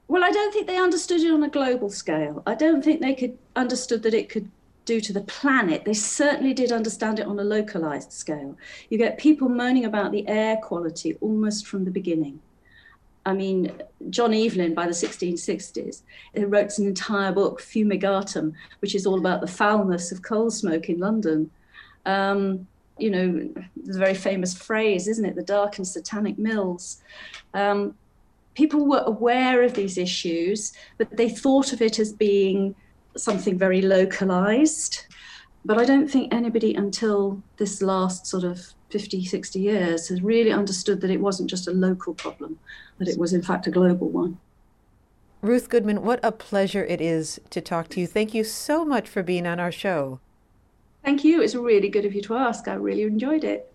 [0.10, 2.42] Well, I don't think they understood it on a global scale.
[2.48, 4.50] I don't think they could understood that it could
[4.86, 5.86] do to the planet.
[5.86, 8.58] They certainly did understand it on a localized scale.
[8.90, 12.42] You get people moaning about the air quality almost from the beginning.
[13.24, 13.72] I mean,
[14.10, 16.02] John Evelyn by the 1660s
[16.34, 20.90] he wrote an entire book, Fumifugium, which is all about the foulness of coal smoke
[20.90, 21.52] in London.
[22.08, 23.48] Um, you know,
[23.86, 25.36] the very famous phrase, isn't it?
[25.36, 27.04] The dark and satanic mills.
[27.54, 27.94] Um,
[28.60, 32.76] people were aware of these issues, but they thought of it as being
[33.16, 35.06] something very localized.
[35.64, 40.52] But I don't think anybody until this last sort of 50, 60 years has really
[40.52, 42.60] understood that it wasn't just a local problem,
[42.98, 44.38] that it was in fact a global one.
[45.42, 48.08] Ruth Goodman, what a pleasure it is to talk to you.
[48.08, 50.20] Thank you so much for being on our show.
[51.06, 51.42] Thank you.
[51.42, 52.68] It's really good of you to ask.
[52.68, 53.72] I really enjoyed it.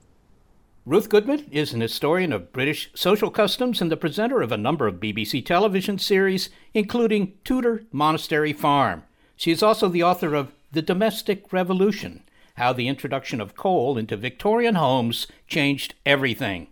[0.86, 4.86] Ruth Goodman is an historian of British social customs and the presenter of a number
[4.86, 9.04] of BBC television series, including Tudor Monastery Farm.
[9.34, 12.22] She is also the author of The Domestic Revolution
[12.56, 16.66] How the Introduction of Coal into Victorian Homes Changed Everything.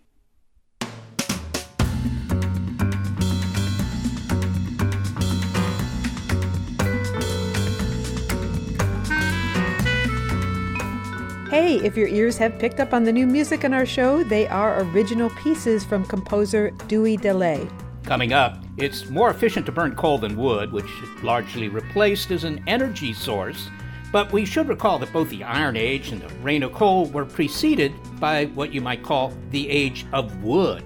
[11.62, 14.48] Hey, if your ears have picked up on the new music in our show, they
[14.48, 17.70] are original pieces from composer Dewey Dellay.
[18.02, 20.90] Coming up, it's more efficient to burn coal than wood, which
[21.22, 23.70] largely replaced as an energy source.
[24.10, 27.24] But we should recall that both the Iron Age and the reign of coal were
[27.24, 30.82] preceded by what you might call the Age of Wood.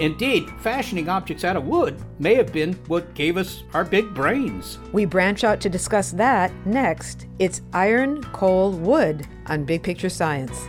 [0.00, 4.78] Indeed, fashioning objects out of wood may have been what gave us our big brains.
[4.92, 7.26] We branch out to discuss that next.
[7.38, 10.68] It's Iron, Coal, Wood on Big Picture Science.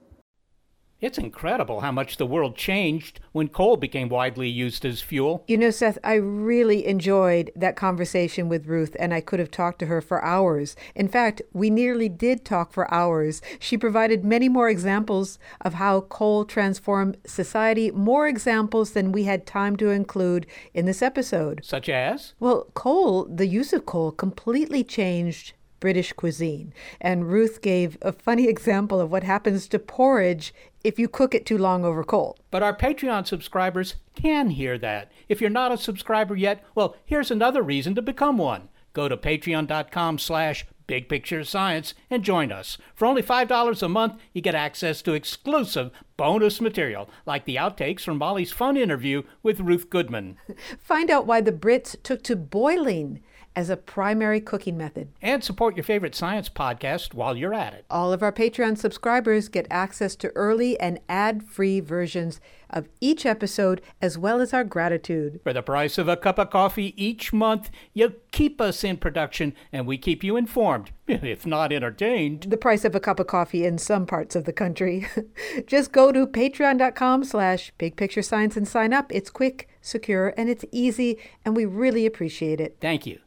[1.01, 5.43] It's incredible how much the world changed when coal became widely used as fuel.
[5.47, 9.79] You know, Seth, I really enjoyed that conversation with Ruth, and I could have talked
[9.79, 10.75] to her for hours.
[10.93, 13.41] In fact, we nearly did talk for hours.
[13.59, 19.47] She provided many more examples of how coal transformed society, more examples than we had
[19.47, 21.61] time to include in this episode.
[21.63, 22.35] Such as?
[22.39, 26.73] Well, coal, the use of coal, completely changed British cuisine.
[27.01, 31.45] And Ruth gave a funny example of what happens to porridge if you cook it
[31.45, 32.37] too long over coal.
[32.49, 35.11] But our Patreon subscribers can hear that.
[35.29, 38.69] If you're not a subscriber yet, well, here's another reason to become one.
[38.93, 42.77] Go to patreon.com slash Big Picture Science and join us.
[42.93, 48.01] For only $5 a month, you get access to exclusive bonus material, like the outtakes
[48.01, 50.37] from Molly's fun interview with Ruth Goodman.
[50.79, 53.21] Find out why the Brits took to boiling
[53.55, 55.09] as a primary cooking method.
[55.21, 57.85] And support your favorite science podcast while you're at it.
[57.89, 62.39] All of our Patreon subscribers get access to early and ad free versions
[62.69, 65.41] of each episode, as well as our gratitude.
[65.43, 69.53] For the price of a cup of coffee each month, you keep us in production
[69.71, 72.43] and we keep you informed, if not entertained.
[72.43, 75.07] The price of a cup of coffee in some parts of the country.
[75.67, 79.11] Just go to patreon.com slash big picture science and sign up.
[79.13, 82.77] It's quick, secure, and it's easy, and we really appreciate it.
[82.79, 83.19] Thank you.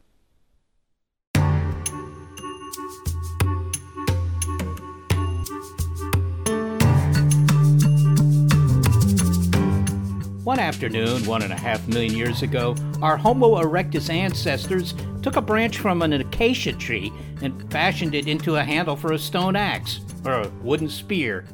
[10.45, 14.93] One afternoon, one and a half million years ago, our Homo erectus ancestors
[15.23, 19.17] took a branch from an acacia tree and fashioned it into a handle for a
[19.17, 21.45] stone axe, or a wooden spear.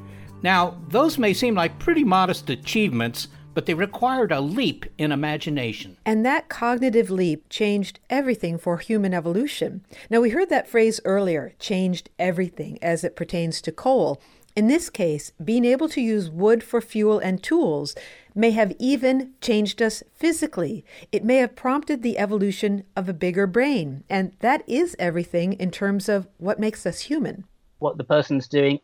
[0.43, 5.95] Now, those may seem like pretty modest achievements, but they required a leap in imagination.
[6.05, 9.85] And that cognitive leap changed everything for human evolution.
[10.09, 14.21] Now, we heard that phrase earlier changed everything as it pertains to coal.
[14.53, 17.95] In this case, being able to use wood for fuel and tools
[18.33, 20.85] may have even changed us physically.
[21.11, 24.03] It may have prompted the evolution of a bigger brain.
[24.09, 27.45] And that is everything in terms of what makes us human.
[27.79, 28.79] What the person's doing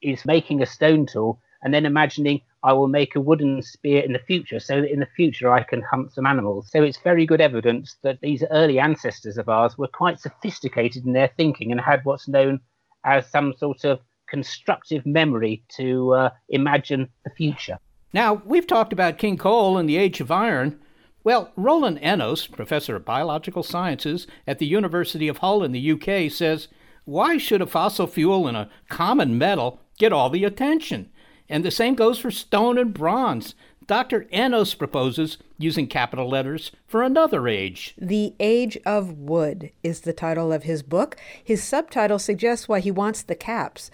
[0.00, 4.12] is making a stone tool and then imagining I will make a wooden spear in
[4.12, 6.70] the future so that in the future I can hunt some animals.
[6.70, 11.12] So it's very good evidence that these early ancestors of ours were quite sophisticated in
[11.12, 12.60] their thinking and had what's known
[13.04, 17.78] as some sort of constructive memory to uh, imagine the future.
[18.12, 20.78] Now, we've talked about King Coal and the Age of Iron.
[21.24, 26.30] Well, Roland Ennos, professor of biological sciences at the University of Hull in the UK,
[26.30, 26.68] says,
[27.04, 31.10] Why should a fossil fuel and a common metal get all the attention?
[31.48, 33.54] And the same goes for stone and bronze.
[33.86, 34.26] Dr.
[34.32, 37.94] Ennos proposes using capital letters for another age.
[37.98, 41.16] The Age of Wood is the title of his book.
[41.42, 43.90] His subtitle suggests why he wants the caps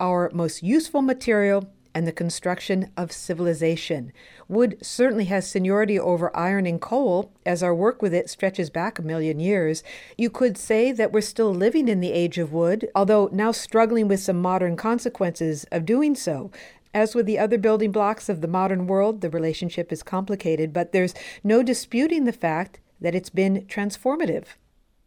[0.00, 4.12] our most useful material and the construction of civilization.
[4.48, 8.98] Wood certainly has seniority over iron and coal, as our work with it stretches back
[8.98, 9.82] a million years.
[10.16, 14.08] You could say that we're still living in the age of wood, although now struggling
[14.08, 16.50] with some modern consequences of doing so.
[16.94, 20.92] As with the other building blocks of the modern world, the relationship is complicated, but
[20.92, 21.14] there's
[21.44, 24.46] no disputing the fact that it's been transformative.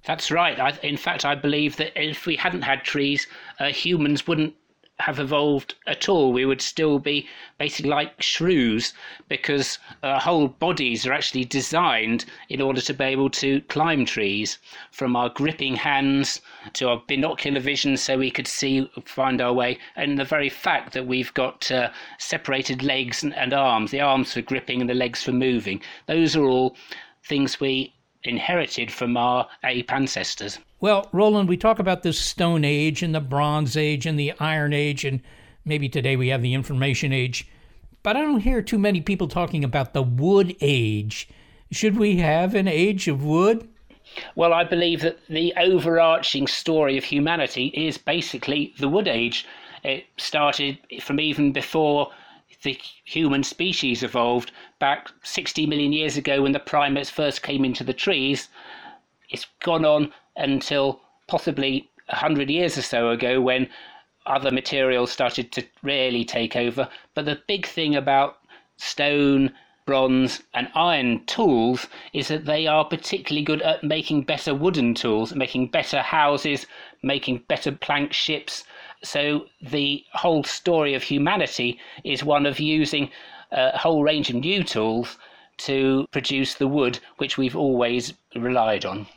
[0.04, 0.60] That's right.
[0.60, 3.28] I, in fact, I believe that if we hadn't had trees,
[3.60, 4.56] uh, humans wouldn't
[5.02, 6.32] have evolved at all.
[6.32, 7.28] We would still be
[7.58, 8.94] basically like shrews
[9.28, 14.58] because our whole bodies are actually designed in order to be able to climb trees
[14.92, 16.42] from our gripping hands
[16.74, 19.78] to our binocular vision so we could see, find our way.
[19.96, 24.34] And the very fact that we've got uh, separated legs and, and arms, the arms
[24.34, 26.76] for gripping and the legs for moving, those are all
[27.24, 27.94] things we
[28.24, 30.60] inherited from our ape ancestors.
[30.82, 34.74] Well, Roland, we talk about this Stone Age and the Bronze Age and the Iron
[34.74, 35.22] Age, and
[35.64, 37.48] maybe today we have the Information Age,
[38.02, 41.30] but I don't hear too many people talking about the Wood Age.
[41.70, 43.70] Should we have an age of wood?
[44.34, 49.46] Well, I believe that the overarching story of humanity is basically the Wood Age.
[49.84, 52.10] It started from even before
[52.64, 57.84] the human species evolved back 60 million years ago when the primates first came into
[57.84, 58.50] the trees.
[59.30, 63.70] It's gone on until possibly 100 years or so ago when
[64.26, 66.88] other materials started to really take over.
[67.16, 68.38] But the big thing about
[68.78, 69.54] stone,
[69.86, 75.34] bronze, and iron tools is that they are particularly good at making better wooden tools,
[75.34, 76.68] making better houses,
[77.02, 78.64] making better plank ships.
[79.04, 83.10] So the whole story of humanity is one of using
[83.52, 85.18] a whole range of new tools
[85.58, 89.08] to produce the wood which we've always relied on.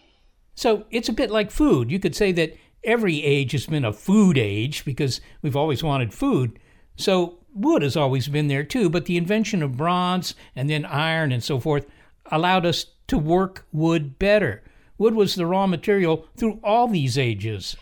[0.55, 1.91] So it's a bit like food.
[1.91, 6.15] You could say that every age has been a food age because we've always wanted
[6.15, 6.59] food.
[6.97, 11.33] So wood has always been there too, but the invention of bronze and then iron
[11.33, 11.87] and so forth
[12.31, 14.63] allowed us to work wood better.
[14.99, 17.77] Wood was the raw material through all these ages.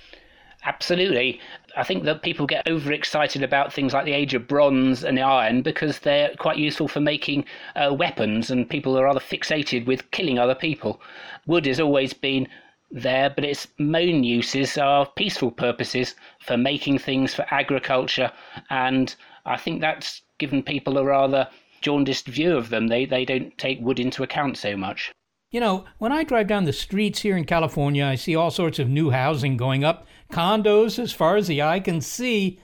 [0.64, 1.40] Absolutely.
[1.76, 5.62] I think that people get overexcited about things like the age of bronze and iron
[5.62, 10.38] because they're quite useful for making uh, weapons, and people are rather fixated with killing
[10.38, 11.00] other people.
[11.46, 12.46] Wood has always been
[12.92, 18.30] there, but its main uses are peaceful purposes for making things for agriculture,
[18.70, 19.14] and
[19.46, 21.48] I think that's given people a rather
[21.80, 22.88] jaundiced view of them.
[22.88, 25.10] They they don't take wood into account so much.
[25.50, 28.78] You know, when I drive down the streets here in California, I see all sorts
[28.78, 32.58] of new housing going up, condos as far as the eye can see.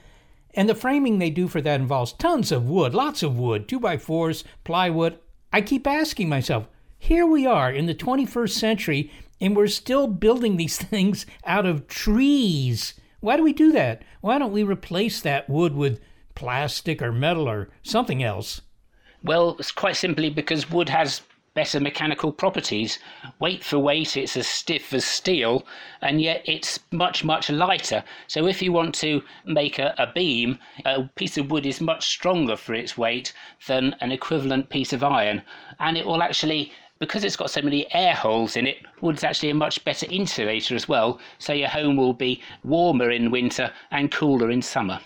[0.55, 3.79] And the framing they do for that involves tons of wood, lots of wood, two
[3.79, 5.19] by fours, plywood.
[5.53, 6.67] I keep asking myself,
[6.97, 9.11] here we are in the 21st century,
[9.41, 12.93] and we're still building these things out of trees.
[13.19, 14.03] Why do we do that?
[14.21, 15.99] Why don't we replace that wood with
[16.35, 18.61] plastic or metal or something else?
[19.23, 21.21] Well, it's quite simply because wood has
[21.53, 22.99] better mechanical properties.
[23.39, 25.65] Weight for weight, it's as stiff as steel,
[26.01, 28.03] and yet it's much, much lighter.
[28.27, 32.07] So if you want to make a, a beam, a piece of wood is much
[32.07, 33.33] stronger for its weight
[33.67, 35.41] than an equivalent piece of iron,
[35.79, 39.49] and it will actually because it's got so many air holes in it, wood's actually
[39.49, 44.11] a much better insulator as well, so your home will be warmer in winter and
[44.11, 44.99] cooler in summer.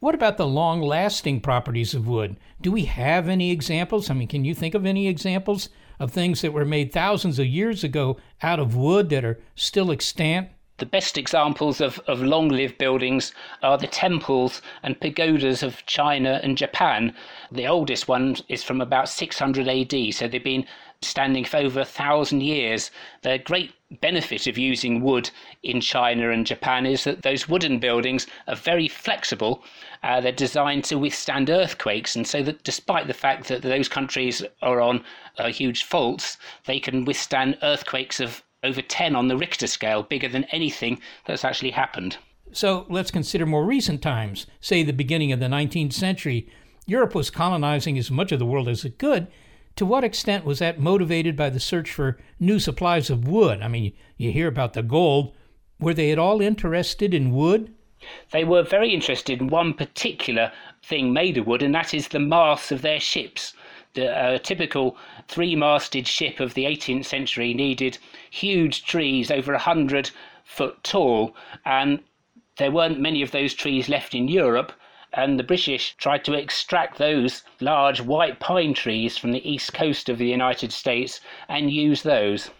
[0.00, 2.36] What about the long lasting properties of wood?
[2.60, 4.10] Do we have any examples?
[4.10, 5.68] I mean, can you think of any examples
[5.98, 9.90] of things that were made thousands of years ago out of wood that are still
[9.90, 10.48] extant?
[10.78, 13.32] The best examples of, of long lived buildings
[13.62, 17.14] are the temples and pagodas of China and Japan.
[17.52, 20.66] The oldest one is from about 600 AD, so they've been
[21.06, 22.90] standing for over a thousand years.
[23.22, 25.30] The great benefit of using wood
[25.62, 29.62] in China and Japan is that those wooden buildings are very flexible.
[30.02, 34.42] Uh, they're designed to withstand earthquakes, and so that despite the fact that those countries
[34.62, 35.04] are on
[35.38, 36.36] uh, huge faults,
[36.66, 41.44] they can withstand earthquakes of over 10 on the Richter scale, bigger than anything that's
[41.44, 42.16] actually happened.
[42.52, 46.48] So let's consider more recent times, say the beginning of the 19th century.
[46.86, 49.28] Europe was colonizing as much of the world as it could.
[49.76, 53.60] To what extent was that motivated by the search for new supplies of wood?
[53.62, 55.34] I mean, you hear about the gold.
[55.80, 57.74] Were they at all interested in wood?
[58.30, 60.52] They were very interested in one particular
[60.82, 63.54] thing made of wood, and that is the masts of their ships
[63.94, 64.96] the uh, typical
[65.28, 67.98] three masted ship of the 18th century needed
[68.30, 70.10] huge trees over a hundred
[70.44, 72.00] foot tall, and
[72.58, 74.72] there weren't many of those trees left in Europe.
[75.16, 80.08] And the British tried to extract those large white pine trees from the east coast
[80.08, 82.50] of the United States and use those.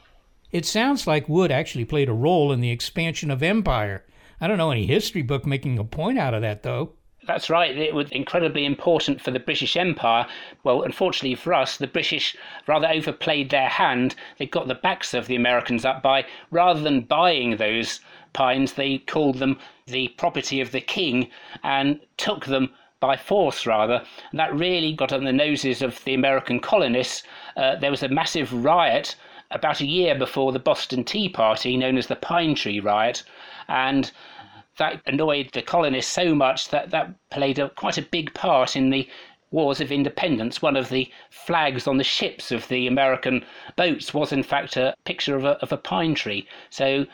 [0.52, 4.04] It sounds like wood actually played a role in the expansion of empire.
[4.40, 6.92] I don't know any history book making a point out of that, though.
[7.26, 7.76] That's right.
[7.76, 10.26] It was incredibly important for the British Empire.
[10.62, 12.36] Well, unfortunately for us, the British
[12.66, 14.14] rather overplayed their hand.
[14.38, 18.00] They got the backs of the Americans up by rather than buying those
[18.34, 21.28] pines, they called them the property of the king
[21.62, 22.70] and took them
[23.00, 24.02] by force rather.
[24.30, 27.22] And that really got on the noses of the American colonists.
[27.56, 29.14] Uh, there was a massive riot
[29.50, 33.24] about a year before the Boston Tea Party, known as the Pine Tree Riot,
[33.68, 34.10] and
[34.78, 38.88] that annoyed the colonists so much that that played a, quite a big part in
[38.88, 39.06] the
[39.50, 40.62] Wars of Independence.
[40.62, 43.44] One of the flags on the ships of the American
[43.76, 46.48] boats was, in fact, a picture of a, of a pine tree.
[46.70, 47.06] So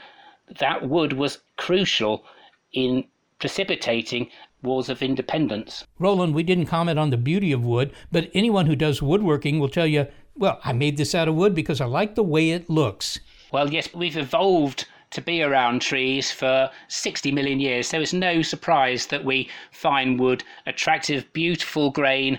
[0.60, 2.24] that wood was crucial
[2.72, 3.04] in
[3.38, 4.28] precipitating
[4.62, 5.84] wars of independence.
[5.98, 9.68] Roland, we didn't comment on the beauty of wood, but anyone who does woodworking will
[9.68, 10.06] tell you,
[10.36, 13.20] well, I made this out of wood because I like the way it looks.
[13.52, 17.88] Well, yes, we've evolved to be around trees for 60 million years.
[17.88, 22.38] So it's no surprise that we find wood attractive, beautiful grain.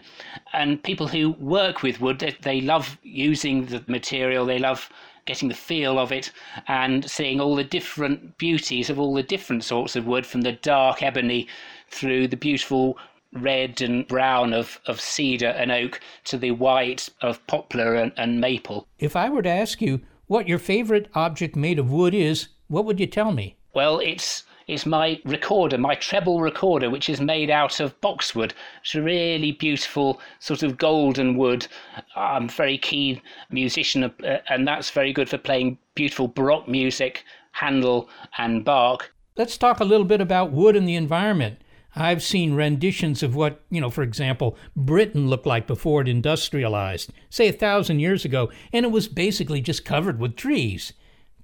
[0.53, 4.89] And people who work with wood, they, they love using the material, they love
[5.25, 6.31] getting the feel of it
[6.67, 10.53] and seeing all the different beauties of all the different sorts of wood from the
[10.53, 11.47] dark ebony
[11.89, 12.97] through the beautiful
[13.33, 18.41] red and brown of, of cedar and oak to the white of poplar and, and
[18.41, 18.87] maple.
[18.99, 22.85] If I were to ask you what your favorite object made of wood is, what
[22.85, 23.57] would you tell me?
[23.73, 28.53] Well, it's it's my recorder, my treble recorder, which is made out of boxwood.
[28.81, 31.67] It's a really beautiful sort of golden wood.
[32.15, 37.25] I'm a very keen musician, uh, and that's very good for playing beautiful Baroque music,
[37.51, 38.07] Handel
[38.37, 39.11] and Bach.
[39.35, 41.59] Let's talk a little bit about wood and the environment.
[41.93, 47.11] I've seen renditions of what, you know, for example, Britain looked like before it industrialized,
[47.29, 50.93] say a thousand years ago, and it was basically just covered with trees.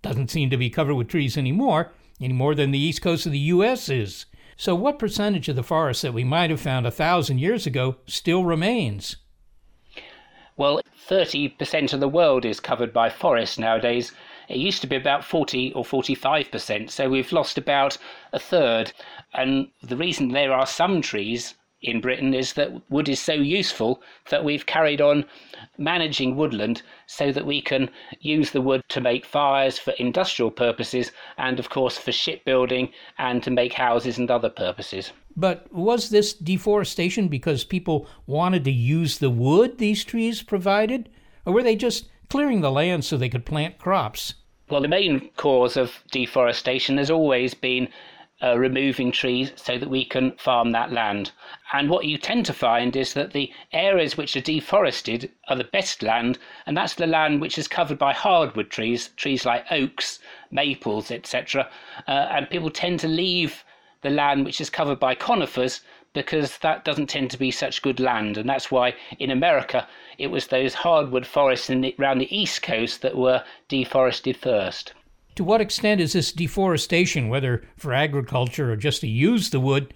[0.02, 3.32] Doesn't seem to be covered with trees anymore, any more than the east coast of
[3.32, 3.90] the U.S.
[3.90, 4.26] is.
[4.56, 7.98] So, what percentage of the forest that we might have found a thousand years ago
[8.08, 9.18] still remains?
[10.56, 14.12] Well, 30% of the world is covered by forests nowadays.
[14.50, 17.98] It used to be about 40 or 45%, so we've lost about
[18.34, 18.94] a third.
[19.34, 24.02] And the reason there are some trees in Britain is that wood is so useful
[24.30, 25.26] that we've carried on
[25.78, 31.12] managing woodland so that we can use the wood to make fires for industrial purposes
[31.38, 35.12] and, of course, for shipbuilding and to make houses and other purposes.
[35.36, 41.10] But was this deforestation because people wanted to use the wood these trees provided?
[41.46, 44.34] Or were they just clearing the land so they could plant crops.
[44.70, 47.88] Well, the main cause of deforestation has always been
[48.42, 51.32] uh, removing trees so that we can farm that land.
[51.74, 55.64] And what you tend to find is that the areas which are deforested are the
[55.64, 60.20] best land, and that's the land which is covered by hardwood trees, trees like oaks,
[60.52, 61.68] maples, etc.
[62.08, 63.64] Uh, and people tend to leave
[64.02, 65.82] the land which is covered by conifers
[66.14, 68.38] because that doesn't tend to be such good land.
[68.38, 73.02] And that's why in America it was those hardwood forests the, around the east coast
[73.02, 74.94] that were deforested first.
[75.38, 79.94] To what extent is this deforestation, whether for agriculture or just to use the wood,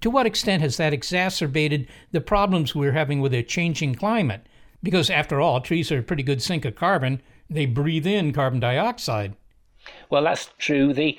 [0.00, 4.44] to what extent has that exacerbated the problems we're having with a changing climate?
[4.82, 7.22] Because after all, trees are a pretty good sink of carbon.
[7.48, 9.36] They breathe in carbon dioxide.
[10.10, 10.92] Well, that's true.
[10.92, 11.16] The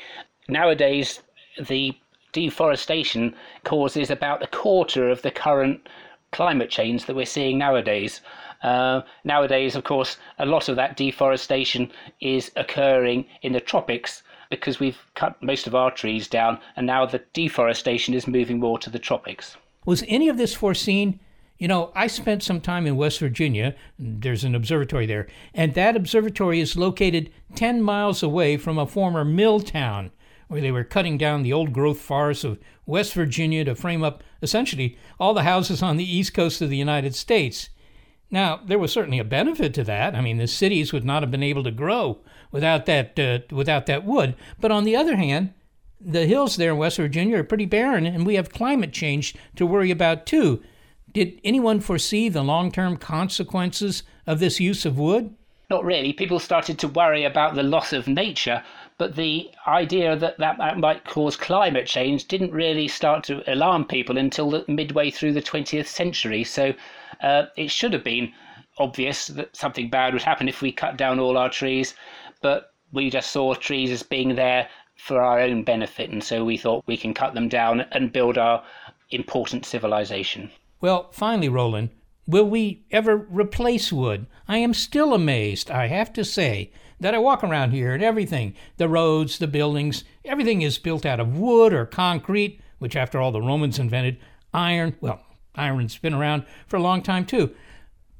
[0.49, 1.21] nowadays
[1.57, 1.97] the
[2.33, 5.87] deforestation causes about a quarter of the current
[6.31, 8.21] climate change that we're seeing nowadays.
[8.63, 14.79] Uh, nowadays, of course, a lot of that deforestation is occurring in the tropics because
[14.79, 18.89] we've cut most of our trees down, and now the deforestation is moving more to
[18.89, 19.55] the tropics.
[19.85, 21.19] Was any of this foreseen?
[21.57, 23.75] You know, I spent some time in West Virginia.
[23.97, 29.23] There's an observatory there, and that observatory is located 10 miles away from a former
[29.23, 30.11] mill town
[30.51, 34.21] where they were cutting down the old growth forests of West Virginia to frame up
[34.41, 37.69] essentially all the houses on the east coast of the United States.
[38.29, 40.13] Now, there was certainly a benefit to that.
[40.13, 42.19] I mean, the cities would not have been able to grow
[42.51, 44.35] without that uh, without that wood.
[44.59, 45.53] But on the other hand,
[46.01, 49.65] the hills there in West Virginia are pretty barren, and we have climate change to
[49.65, 50.61] worry about too.
[51.13, 55.33] Did anyone foresee the long-term consequences of this use of wood?
[55.71, 56.11] Not really.
[56.11, 58.61] People started to worry about the loss of nature,
[59.01, 64.15] but the idea that that might cause climate change didn't really start to alarm people
[64.15, 66.43] until midway through the 20th century.
[66.43, 66.75] So
[67.23, 68.31] uh, it should have been
[68.77, 71.95] obvious that something bad would happen if we cut down all our trees,
[72.43, 76.55] but we just saw trees as being there for our own benefit, and so we
[76.55, 78.63] thought we can cut them down and build our
[79.09, 80.51] important civilization.
[80.79, 81.89] Well, finally, Roland,
[82.27, 84.27] will we ever replace wood?
[84.47, 86.69] I am still amazed, I have to say,
[87.01, 91.19] that I walk around here and everything the roads, the buildings, everything is built out
[91.19, 94.17] of wood or concrete, which, after all, the Romans invented,
[94.53, 95.21] iron, well,
[95.55, 97.53] Iron's been around for a long time too.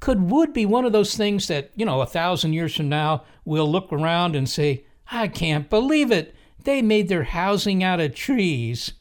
[0.00, 3.24] Could wood be one of those things that, you know, a thousand years from now,
[3.44, 6.34] we'll look around and say, I can't believe it.
[6.64, 8.92] They made their housing out of trees.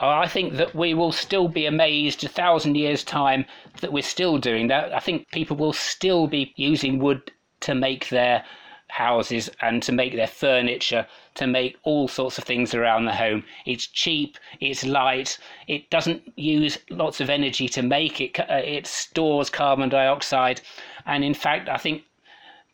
[0.00, 3.44] Oh, I think that we will still be amazed a thousand years' time
[3.80, 4.92] that we're still doing that.
[4.92, 8.44] I think people will still be using wood to make their
[8.92, 13.42] houses and to make their furniture, to make all sorts of things around the home.
[13.64, 18.86] It's cheap, it's light, it doesn't use lots of energy to make it, uh, it
[18.86, 20.60] stores carbon dioxide.
[21.06, 22.02] And in fact, I think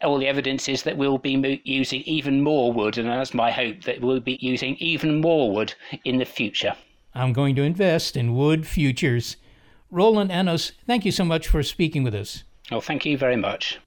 [0.02, 3.82] all the evidence is that we'll be using even more wood, and that's my hope
[3.82, 5.72] that we'll be using even more wood
[6.04, 6.74] in the future.
[7.14, 9.36] I'm going to invest in wood futures.
[9.88, 12.42] Roland Ennos, thank you so much for speaking with us.
[12.72, 13.78] Oh, thank you very much.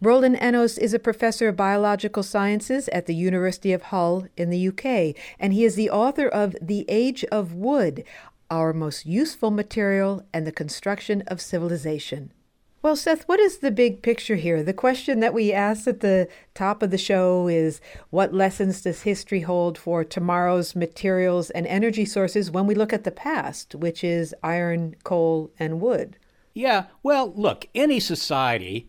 [0.00, 4.68] Roland Ennos is a professor of biological sciences at the University of Hull in the
[4.68, 8.04] UK, and he is the author of The Age of Wood
[8.48, 12.32] Our Most Useful Material and the Construction of Civilization.
[12.80, 14.62] Well, Seth, what is the big picture here?
[14.62, 17.80] The question that we asked at the top of the show is
[18.10, 23.02] what lessons does history hold for tomorrow's materials and energy sources when we look at
[23.02, 26.18] the past, which is iron, coal, and wood?
[26.54, 28.88] Yeah, well, look, any society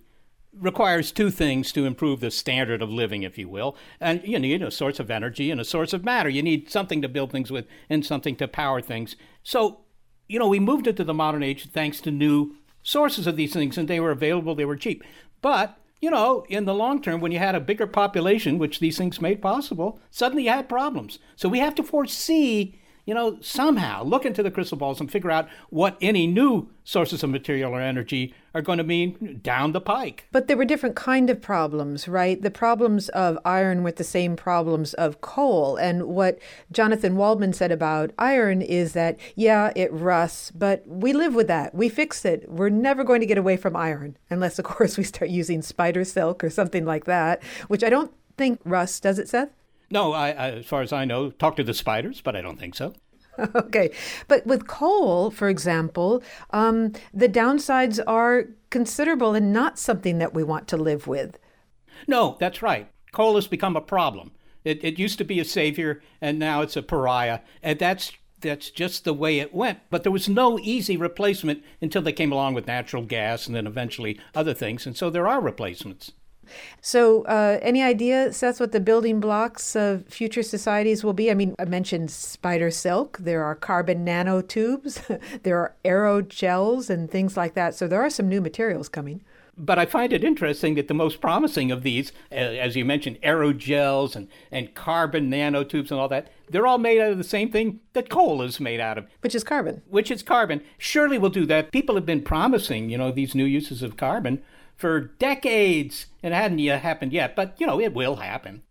[0.60, 3.76] requires two things to improve the standard of living, if you will.
[3.99, 6.30] And you need a source of energy and a source of matter.
[6.30, 9.16] You need something to build things with and something to power things.
[9.43, 9.82] So,
[10.28, 13.78] you know, we moved into the modern age thanks to new sources of these things,
[13.78, 15.03] and they were available, they were cheap.
[15.41, 18.97] But, you know, in the long term, when you had a bigger population, which these
[18.97, 21.20] things made possible, suddenly you had problems.
[21.36, 22.80] So we have to foresee
[23.10, 27.24] you know, somehow look into the crystal balls and figure out what any new sources
[27.24, 30.28] of material or energy are going to mean down the pike.
[30.32, 32.39] But there were different kind of problems, right?
[32.39, 35.76] The problems of iron with the same problems of coal.
[35.76, 36.38] And what
[36.72, 41.74] Jonathan Waldman said about iron is that, yeah, it rusts, but we live with that.
[41.74, 42.47] We fix it.
[42.47, 46.05] We're never going to get away from iron, unless, of course, we start using spider
[46.05, 49.49] silk or something like that, which I don't think rusts, does it, Seth?
[49.92, 52.60] No, I, I, as far as I know, talk to the spiders, but I don't
[52.60, 52.94] think so.
[53.56, 53.92] okay.
[54.28, 56.22] But with coal, for example,
[56.52, 61.40] um, the downsides are considerable and not something that we want to live with.
[62.08, 62.90] No, that's right.
[63.12, 64.32] Coal has become a problem.
[64.64, 67.40] It, it used to be a savior, and now it's a pariah.
[67.64, 68.12] And that's
[68.42, 69.80] that's just the way it went.
[69.90, 73.68] But there was no easy replacement until they came along with natural gas and then
[73.68, 74.86] eventually other things.
[74.86, 76.14] And so there are replacements.
[76.82, 81.30] So, uh, any idea, Seth, what the building blocks of future societies will be?
[81.32, 83.18] I mean, I mentioned spider silk.
[83.20, 85.20] There are carbon nanotubes.
[85.43, 87.76] there are aerogels and things like that.
[87.76, 89.22] So, there are some new materials coming.
[89.60, 94.16] But I find it interesting that the most promising of these, as you mentioned, aerogels
[94.16, 97.82] and, and carbon nanotubes and all that, they're all made out of the same thing
[97.91, 99.08] that coal is made out of.
[99.20, 99.82] Which is carbon.
[99.89, 100.62] Which is carbon.
[100.78, 101.74] Surely we'll do that.
[101.74, 104.41] People have been promising, you know, these new uses of carbon
[104.80, 106.07] for decades.
[106.23, 108.63] It hadn't yet happened yet, but, you know, it will happen.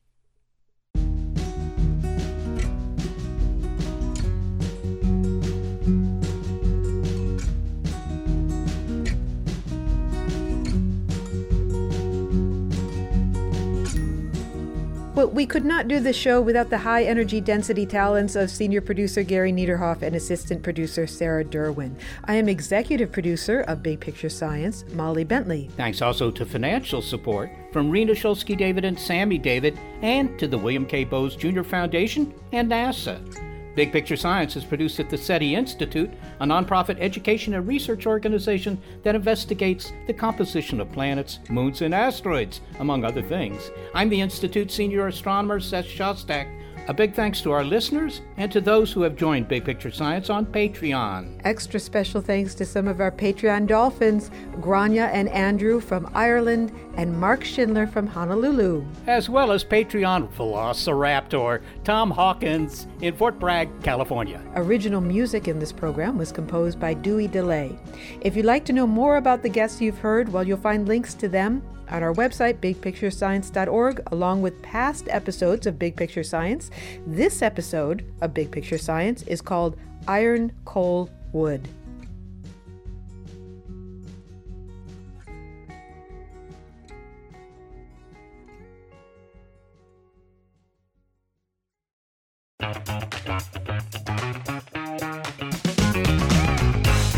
[15.19, 18.81] Well, we could not do the show without the high energy density talents of senior
[18.81, 21.97] producer Gary Niederhoff and assistant producer Sarah Derwin.
[22.27, 25.71] I am executive producer of Big Picture Science, Molly Bentley.
[25.77, 30.57] Thanks also to financial support from Rena Shulsky David and Sammy David, and to the
[30.57, 31.03] William K.
[31.03, 31.65] Bowes Jr.
[31.65, 33.48] Foundation and NASA.
[33.79, 36.11] Big Picture Science is produced at the SETI Institute,
[36.41, 42.61] a nonprofit education and research organization that investigates the composition of planets, moons, and asteroids,
[42.81, 43.71] among other things.
[43.95, 46.53] I'm the Institute's senior astronomer, Seth Shostak.
[46.89, 50.31] A big thanks to our listeners and to those who have joined Big Picture Science
[50.31, 51.39] on Patreon.
[51.45, 57.21] Extra special thanks to some of our Patreon dolphins, Grania and Andrew from Ireland and
[57.21, 58.87] Mark Schindler from Honolulu.
[59.07, 64.43] As well as Patreon Velociraptor, Tom Hawkins in Fort Bragg, California.
[64.57, 67.79] Original music in this program was composed by Dewey Dellay.
[68.23, 71.13] If you'd like to know more about the guests you've heard, well, you'll find links
[71.17, 76.71] to them on our website, bigpicturescience.org, along with past episodes of Big Picture Science.
[77.07, 79.77] This episode of Big Picture Science is called
[80.07, 81.69] Iron, Coal, Wood.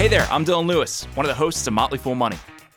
[0.01, 2.39] Hey there, I'm Dylan Lewis, one of the hosts of Motley Fool Money.